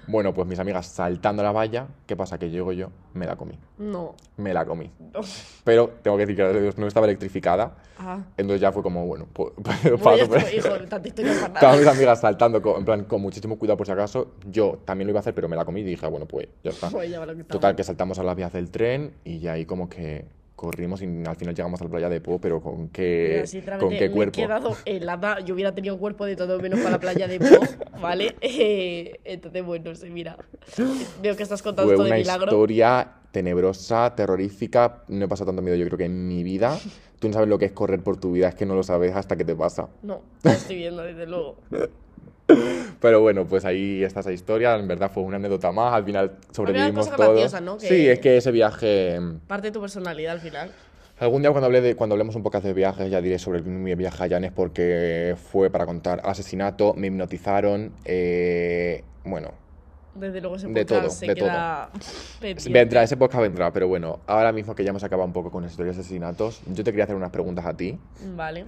[0.08, 2.38] Bueno, pues mis amigas saltando la valla, ¿qué pasa?
[2.38, 4.14] Que llego yo, me la comí, No.
[4.36, 4.90] me la comí.
[5.12, 5.20] no.
[5.64, 8.20] Pero tengo que decir que no estaba electrificada, Ah.
[8.36, 9.52] entonces ya fue como, bueno, pues,
[9.82, 9.98] Bueno,
[10.28, 10.44] pues.
[10.44, 11.54] estoy, hijo, tanta historia para nada.
[11.60, 14.32] Estaban mis amigas saltando, con, en plan, con muchísimo cuidado por si acaso.
[14.48, 16.70] Yo también lo iba a hacer, pero me la comí y dije, bueno, pues ya
[16.70, 16.88] está.
[16.90, 19.52] Pues ya va lo que Total, que saltamos a las vías del tren y ya
[19.54, 20.26] ahí como que
[20.56, 23.90] corrimos y al final llegamos a la playa de Po, pero con qué, Mira, con
[23.90, 24.32] qué me he cuerpo.
[24.32, 25.40] quedado helada.
[25.40, 27.46] Yo hubiera tenido cuerpo de todo menos para la playa de Po,
[28.00, 28.34] ¿vale?
[28.40, 30.36] Eh, entonces, bueno, sí, mira.
[31.22, 32.46] Veo que estás contando Fue esto de una milagro.
[32.46, 35.04] historia tenebrosa, terrorífica.
[35.08, 36.76] No he pasado tanto miedo, yo creo que en mi vida.
[37.20, 39.14] Tú no sabes lo que es correr por tu vida, es que no lo sabes
[39.14, 39.88] hasta que te pasa.
[40.02, 41.56] No, lo estoy viendo, desde luego.
[43.00, 44.74] Pero bueno, pues ahí está esa historia.
[44.76, 45.92] En verdad fue una anécdota más.
[45.94, 47.60] Al final sobrevivimos todos.
[47.62, 47.78] ¿no?
[47.78, 49.18] Que- Sí, es que ese viaje.
[49.46, 50.70] Parte de tu personalidad al final.
[51.18, 53.94] Algún día cuando, hable de, cuando hablemos un poco de viajes ya diré sobre mi
[53.94, 59.52] viaje a Llanes porque fue para contar asesinato, me hipnotizaron, eh, bueno,
[60.14, 61.88] Desde luego ese De todo, se de queda
[62.38, 62.70] pendiente.
[62.70, 65.62] vendrá, ese podcast vendrá, pero bueno, ahora mismo que ya hemos acabado un poco con
[65.62, 67.98] las historias de asesinatos, yo te quería hacer unas preguntas a ti
[68.34, 68.66] Vale.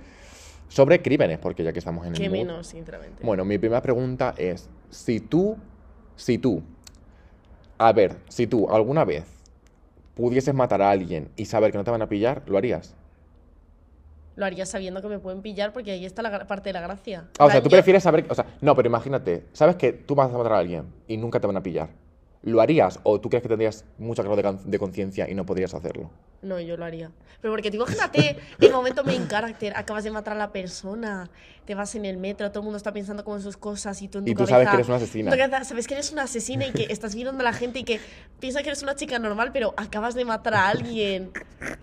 [0.68, 3.24] Sobre crímenes, porque ya que estamos en el Qué menos, sinceramente.
[3.24, 5.56] Bueno, mi primera pregunta es, si tú,
[6.16, 6.62] si tú,
[7.78, 9.24] a ver, si tú alguna vez
[10.14, 12.94] pudieses matar a alguien y saber que no te van a pillar, ¿lo harías?
[14.36, 17.24] Lo haría sabiendo que me pueden pillar porque ahí está la parte de la gracia.
[17.38, 20.14] Ah, o sea, tú yo- prefieres saber, o sea, no, pero imagínate, sabes que tú
[20.14, 21.88] vas a matar a alguien y nunca te van a pillar.
[22.42, 25.74] ¿Lo harías o tú crees que tendrías mucha grado de, de conciencia y no podrías
[25.74, 26.10] hacerlo?
[26.40, 27.10] No, yo lo haría.
[27.40, 31.28] Pero porque tú imagínate el momento main character, acabas de matar a la persona,
[31.64, 34.08] te vas en el metro, todo el mundo está pensando como en sus cosas y
[34.08, 35.30] tú en tu Y tú cabeza- sabes que eres una asesina.
[35.36, 38.00] cabeza sabes que eres una asesina y que estás viendo a la gente y que
[38.40, 41.30] piensa que eres una chica normal, pero acabas de matar a alguien.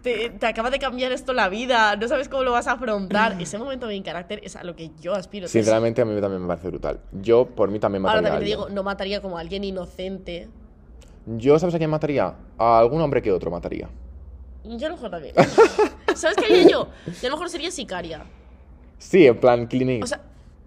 [0.02, 3.36] Te, te acaba de cambiar esto la vida, no sabes cómo lo vas a afrontar.
[3.42, 5.48] Ese momento main character es a lo que yo aspiro.
[5.50, 7.00] Sinceramente, a mí también me parece brutal.
[7.12, 8.68] Yo, por mí, también Ahora mataría a también te alguien.
[8.70, 10.48] digo, no mataría como a alguien inocente.
[11.26, 12.34] Yo, ¿sabes a quién mataría?
[12.58, 13.90] A algún hombre que otro mataría.
[14.68, 15.36] Yo a lo mejor también.
[16.16, 16.90] ¿Sabes qué haría yo?
[17.06, 18.24] Yo a lo mejor sería sicaria.
[18.98, 20.04] Sí, en plan, cleaning.
[20.04, 20.22] O sea,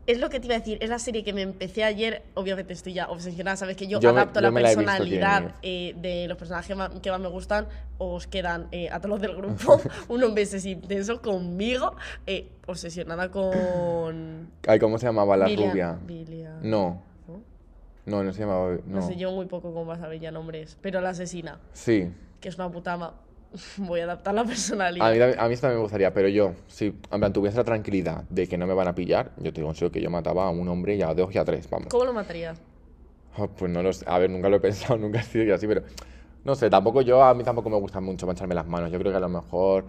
[0.06, 2.72] es lo que te iba a decir, es la serie que me empecé ayer, obviamente
[2.72, 5.94] estoy ya obsesionada, sabes que yo, Yo me- adapto yo la me la personalidad eh,
[5.98, 7.66] de los personajes que más me gustan,
[7.98, 11.94] os quedan eh, a todos los del grupo unos meses intensos conmigo,
[12.26, 14.50] eh, obsesionada con...
[14.66, 15.98] Ay, ¿cómo se llamaba la rubia?
[16.62, 17.42] No, ¿no?
[18.06, 18.76] no, no se llamaba.
[18.86, 19.06] No No.
[19.06, 22.10] sé, yo muy poco cómo vas a ver ya nombres, pero la asesina, Sí.
[22.40, 22.96] que es una puta
[23.78, 25.12] voy a adaptar la A personalidad.
[25.12, 28.24] mí, a mí eso también me gustaría, pero yo, si en plan, tuviese la tranquilidad
[28.28, 30.68] de que no me van a pillar, yo te serio que yo mataba a un
[30.68, 31.88] hombre y a dos y a tres, vamos.
[31.88, 32.58] ¿Cómo lo matarías?
[33.36, 34.04] Ah, Pues no lo sé.
[34.08, 35.82] A ver, nunca lo he pensado, nunca he sido así, pero
[36.44, 38.90] no sé, tampoco yo, a mí tampoco me gusta mucho mancharme las manos.
[38.90, 39.84] Yo creo que a lo mejor.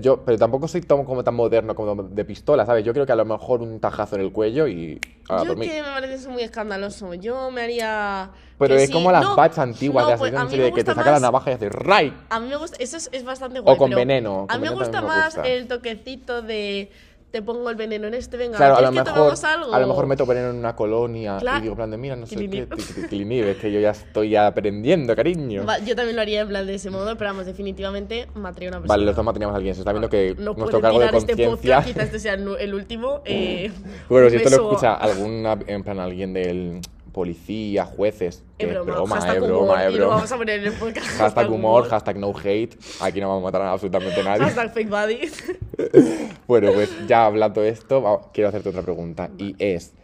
[0.00, 2.84] Yo, pero tampoco soy tan, como tan moderno como de pistola, ¿sabes?
[2.84, 5.58] Yo creo que a lo mejor un tajazo en el cuello y a yo es
[5.58, 7.14] que me parece eso muy escandaloso.
[7.14, 8.30] Yo me haría.
[8.58, 10.50] Pero es sí- como las no, bats antiguas no, de pues, asesinos a en mí
[10.50, 12.12] serie me de que te saca la más- navaja y haces ¡Ray!
[12.28, 13.76] A mí me gusta, eso es, es bastante guay.
[13.76, 16.90] con pero veneno, A con mí me gusta más el toquecito de
[17.30, 19.74] te pongo el veneno en este, venga, Claro, a lo ¿quieres que mejor, algo?
[19.74, 21.58] a lo mejor meto veneno en una colonia Claro.
[21.58, 22.66] y digo, en plan de, mira, no sé qué,
[23.50, 25.64] es que yo ya estoy aprendiendo, cariño.
[25.66, 28.72] Va, yo también lo haría en plan de ese modo, pero vamos, definitivamente mataría a
[28.72, 28.94] una persona.
[28.94, 29.74] Vale, los dos manteníamos a alguien.
[29.74, 31.76] Se está viendo que no nuestro cargo de este conciencia.
[31.76, 33.20] podcast, quizás este sea el, último.
[33.24, 33.70] Eh,
[34.08, 36.80] Bueno, si esto lo escucha alguna, en plan alguien del
[37.18, 38.44] policía, jueces.
[38.56, 40.14] que Es broma, broma, hashtag es humor, broma, es y lo broma.
[40.14, 41.06] vamos a poner en el podcast.
[41.18, 42.76] Hashtag humor, hashtag no hate.
[43.00, 44.44] Aquí no vamos a matar a absolutamente nadie.
[44.44, 45.44] Hashtag fake buddies.
[46.46, 49.30] Bueno, pues ya hablando de esto, quiero hacerte otra pregunta.
[49.36, 49.94] Y es,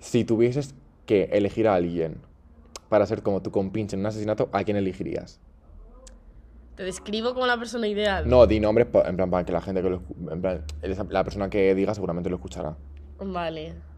[0.00, 0.74] si tuvieses
[1.06, 2.20] que elegir a alguien
[2.90, 5.40] para ser como tu compinche en un asesinato, ¿a quién elegirías?
[6.76, 8.28] Te describo como la persona ideal.
[8.28, 10.64] No, di nombres, en plan, para que la gente que lo en plan,
[11.08, 12.76] la persona que diga seguramente lo escuchará.
[13.18, 13.89] Vale.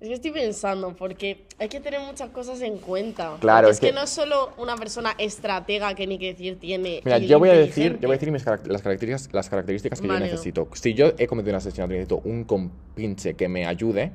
[0.00, 3.36] Es que estoy pensando, porque hay que tener muchas cosas en cuenta.
[3.38, 6.58] Claro, es es que, que- no es solo una persona estratega que ni que decir
[6.58, 7.02] tiene.
[7.04, 10.08] Mira, yo voy a decir, yo voy a decir mis las características, las características que
[10.08, 10.20] Vale.
[10.20, 10.68] yo necesito.
[10.72, 14.12] Si yo he cometido un asesinato y necesito un compinche que me ayude,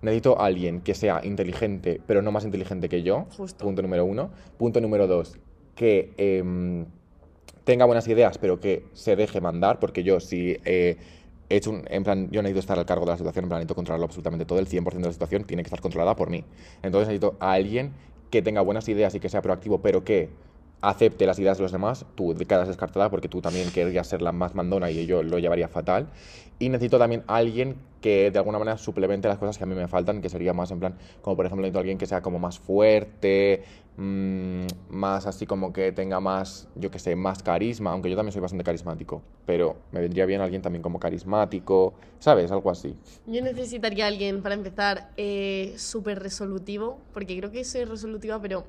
[0.00, 3.26] necesito a alguien que sea inteligente, pero no más inteligente que yo.
[3.36, 3.64] Justo.
[3.64, 4.30] Punto número uno.
[4.58, 5.38] Punto número dos,
[5.76, 6.84] que em,
[7.62, 10.96] tenga buenas ideas, pero que se deje mandar, porque yo si eh,
[11.52, 13.58] he hecho un, en plan, yo necesito estar al cargo de la situación, en plan,
[13.58, 16.44] necesito controlarlo absolutamente todo, el 100% de la situación tiene que estar controlada por mí.
[16.82, 17.92] Entonces necesito a alguien
[18.30, 20.30] que tenga buenas ideas y que sea proactivo, pero que
[20.82, 24.32] acepte las ideas de los demás, tú quedas descartada porque tú también querrías ser la
[24.32, 26.08] más mandona y yo lo llevaría fatal.
[26.58, 29.86] Y necesito también alguien que de alguna manera suplemente las cosas que a mí me
[29.88, 32.58] faltan, que sería más en plan, como por ejemplo necesito alguien que sea como más
[32.58, 33.62] fuerte,
[33.96, 38.32] mm, más así como que tenga más, yo que sé, más carisma, aunque yo también
[38.32, 42.50] soy bastante carismático, pero me vendría bien alguien también como carismático, ¿sabes?
[42.50, 42.96] Algo así.
[43.26, 48.64] Yo necesitaría alguien, para empezar, eh, súper resolutivo, porque creo que soy resolutiva, pero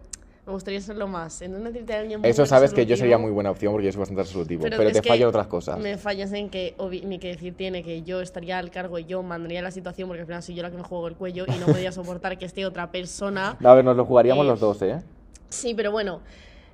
[0.46, 1.42] me gustaría serlo más.
[1.42, 3.92] Entonces necesitaría a alguien muy Eso sabes que yo sería muy buena opción porque yo
[3.94, 5.80] soy bastante resolutivo, pero, es te fallan otras cosas.
[5.80, 6.76] Me fallas en que,
[7.06, 10.22] ni que decir tiene, que yo estaría al cargo y yo mandaría la situación, porque
[10.22, 12.46] al final soy yo la que me juego el cuello y no podría soportar que
[12.46, 13.58] esté otra persona.
[13.64, 15.02] A ver, nos lo jugaríamos Eh, los dos, ¿eh?
[15.50, 16.20] Sí, pero bueno,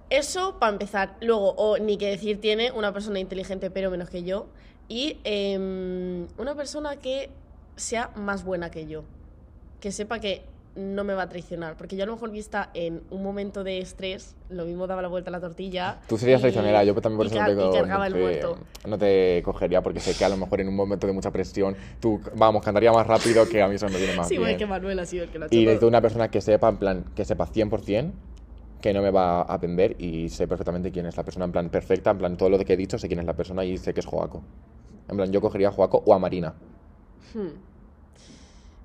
[0.10, 1.16] eso para empezar.
[1.22, 4.48] Luego, o ni que decir tiene una persona inteligente, pero menos que yo.
[4.88, 7.30] Y em, una persona que
[7.76, 9.04] sea más buena que yo.
[9.80, 10.42] Que sepa que
[10.80, 11.76] no me va a traicionar.
[11.78, 15.08] Porque yo a lo mejor vista en un momento de estrés, lo mismo daba la
[15.10, 16.00] vuelta a la tortilla.
[16.08, 18.58] Tú serías y- traicionera, yo también por eso no te, el no, te, muerto.
[18.88, 21.76] no te cogería porque sé que a lo mejor en un momento de mucha presión
[22.00, 24.44] tú, vamos, cantaría más rápido que a mí eso me viene más Sí, bien.
[24.44, 26.42] bueno, que Manuel ha sido el que lo ha hecho Y necesito una persona que
[26.42, 28.14] sepa, en plan, que sepa 100%
[28.82, 31.70] que no me va a aprender y sé perfectamente quién es la persona, en plan,
[31.70, 33.94] perfecta, en plan, todo lo que he dicho, sé quién es la persona y sé
[33.94, 34.42] que es Joaco.
[35.10, 36.54] En plan, yo cogería a Joaco o a Marina.
[37.34, 37.48] Hmm.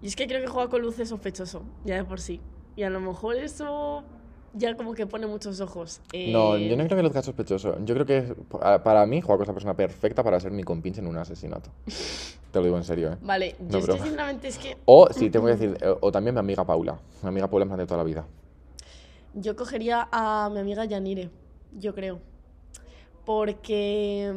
[0.04, 2.40] Y es que creo que juega con luz es sospechoso, ya de por sí.
[2.76, 4.04] Y a lo mejor eso
[4.52, 6.00] ya como que pone muchos ojos.
[6.12, 7.78] No, Eh, yo no creo que lo sea sospechoso.
[7.86, 11.00] Yo creo que pa- para mí Joaco es la persona perfecta para ser mi compinche
[11.00, 11.70] en un asesinato.
[12.52, 13.16] Te lo digo en serio, ¿eh?
[13.22, 16.34] Vale, yo es que sinceramente es que O, sí, tengo que decir, eh, o también
[16.34, 16.98] mi amiga Paula.
[17.22, 18.26] Mi amiga Paula en plan de toda la vida.
[19.32, 21.30] yo cogería a mi amiga Yanire,
[21.72, 22.20] yo creo.
[23.24, 24.34] Porque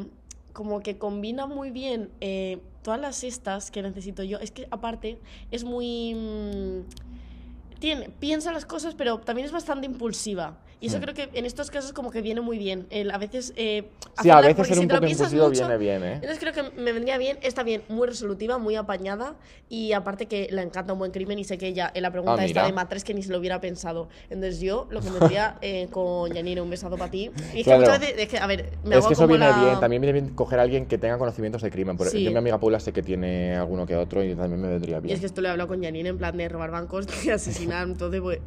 [0.58, 4.40] como que combina muy bien eh, todas las estas que necesito yo.
[4.40, 5.20] Es que aparte
[5.52, 6.16] es muy...
[6.16, 10.58] mm, tiene, piensa las cosas, pero también es bastante impulsiva.
[10.80, 11.02] Y eso Hmm.
[11.02, 12.86] creo que en estos casos como que viene muy bien.
[12.92, 13.52] El, a veces...
[13.56, 13.90] eh,
[14.22, 16.14] Sí, a veces ser si un poco impulsivo viene bien, ¿eh?
[16.16, 19.36] Entonces creo que me vendría bien, está bien, muy resolutiva, muy apañada
[19.70, 22.36] y aparte que le encanta un buen crimen y sé que ella en la pregunta
[22.42, 22.66] Ah, mira.
[22.66, 24.08] de matres que ni se lo hubiera pensado.
[24.30, 27.32] Entonces yo lo que me diría eh, con Yanire, un besazo para ti.
[27.56, 27.82] Y es Claro.
[27.82, 29.64] que muchas veces, es que, a ver, me Es hago que eso como viene la...
[29.64, 29.80] bien.
[29.80, 31.98] También viene bien coger a alguien que tenga conocimientos de crimen.
[31.98, 32.24] Por Sí.
[32.24, 35.02] Yo mi amiga Paula sé que tiene alguno que otro y también me vendría Y
[35.02, 35.14] bien.
[35.16, 37.88] es que esto lo he hablado con Yanire en plan de robar bancos, de asesinar,
[37.88, 38.40] entonces pues...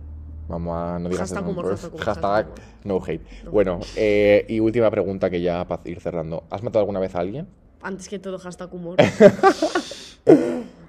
[0.50, 3.22] Vamos a no digas Hashtag humor, por- hashtag humor, hashtag hashtag no hate.
[3.50, 6.42] Bueno, eh, y última pregunta que ya para ir cerrando.
[6.50, 7.46] ¿Has matado alguna vez a alguien?
[7.82, 8.96] Antes que todo, hashtag humor.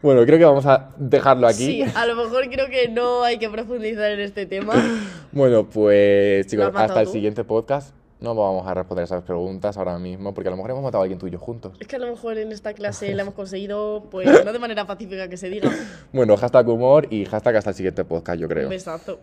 [0.01, 1.65] Bueno, creo que vamos a dejarlo aquí.
[1.65, 4.73] Sí, a lo mejor creo que no hay que profundizar en este tema.
[5.31, 7.95] Bueno, pues ¿Lo chicos, hasta el siguiente podcast.
[8.19, 11.05] No vamos a responder esas preguntas ahora mismo, porque a lo mejor hemos matado a
[11.05, 11.73] alguien tuyo juntos.
[11.79, 14.85] Es que a lo mejor en esta clase la hemos conseguido, pues no de manera
[14.85, 15.71] pacífica que se diga.
[16.11, 18.65] Bueno, hashtag humor y hashtag hasta el siguiente podcast, yo creo.
[18.65, 19.19] Un besazo.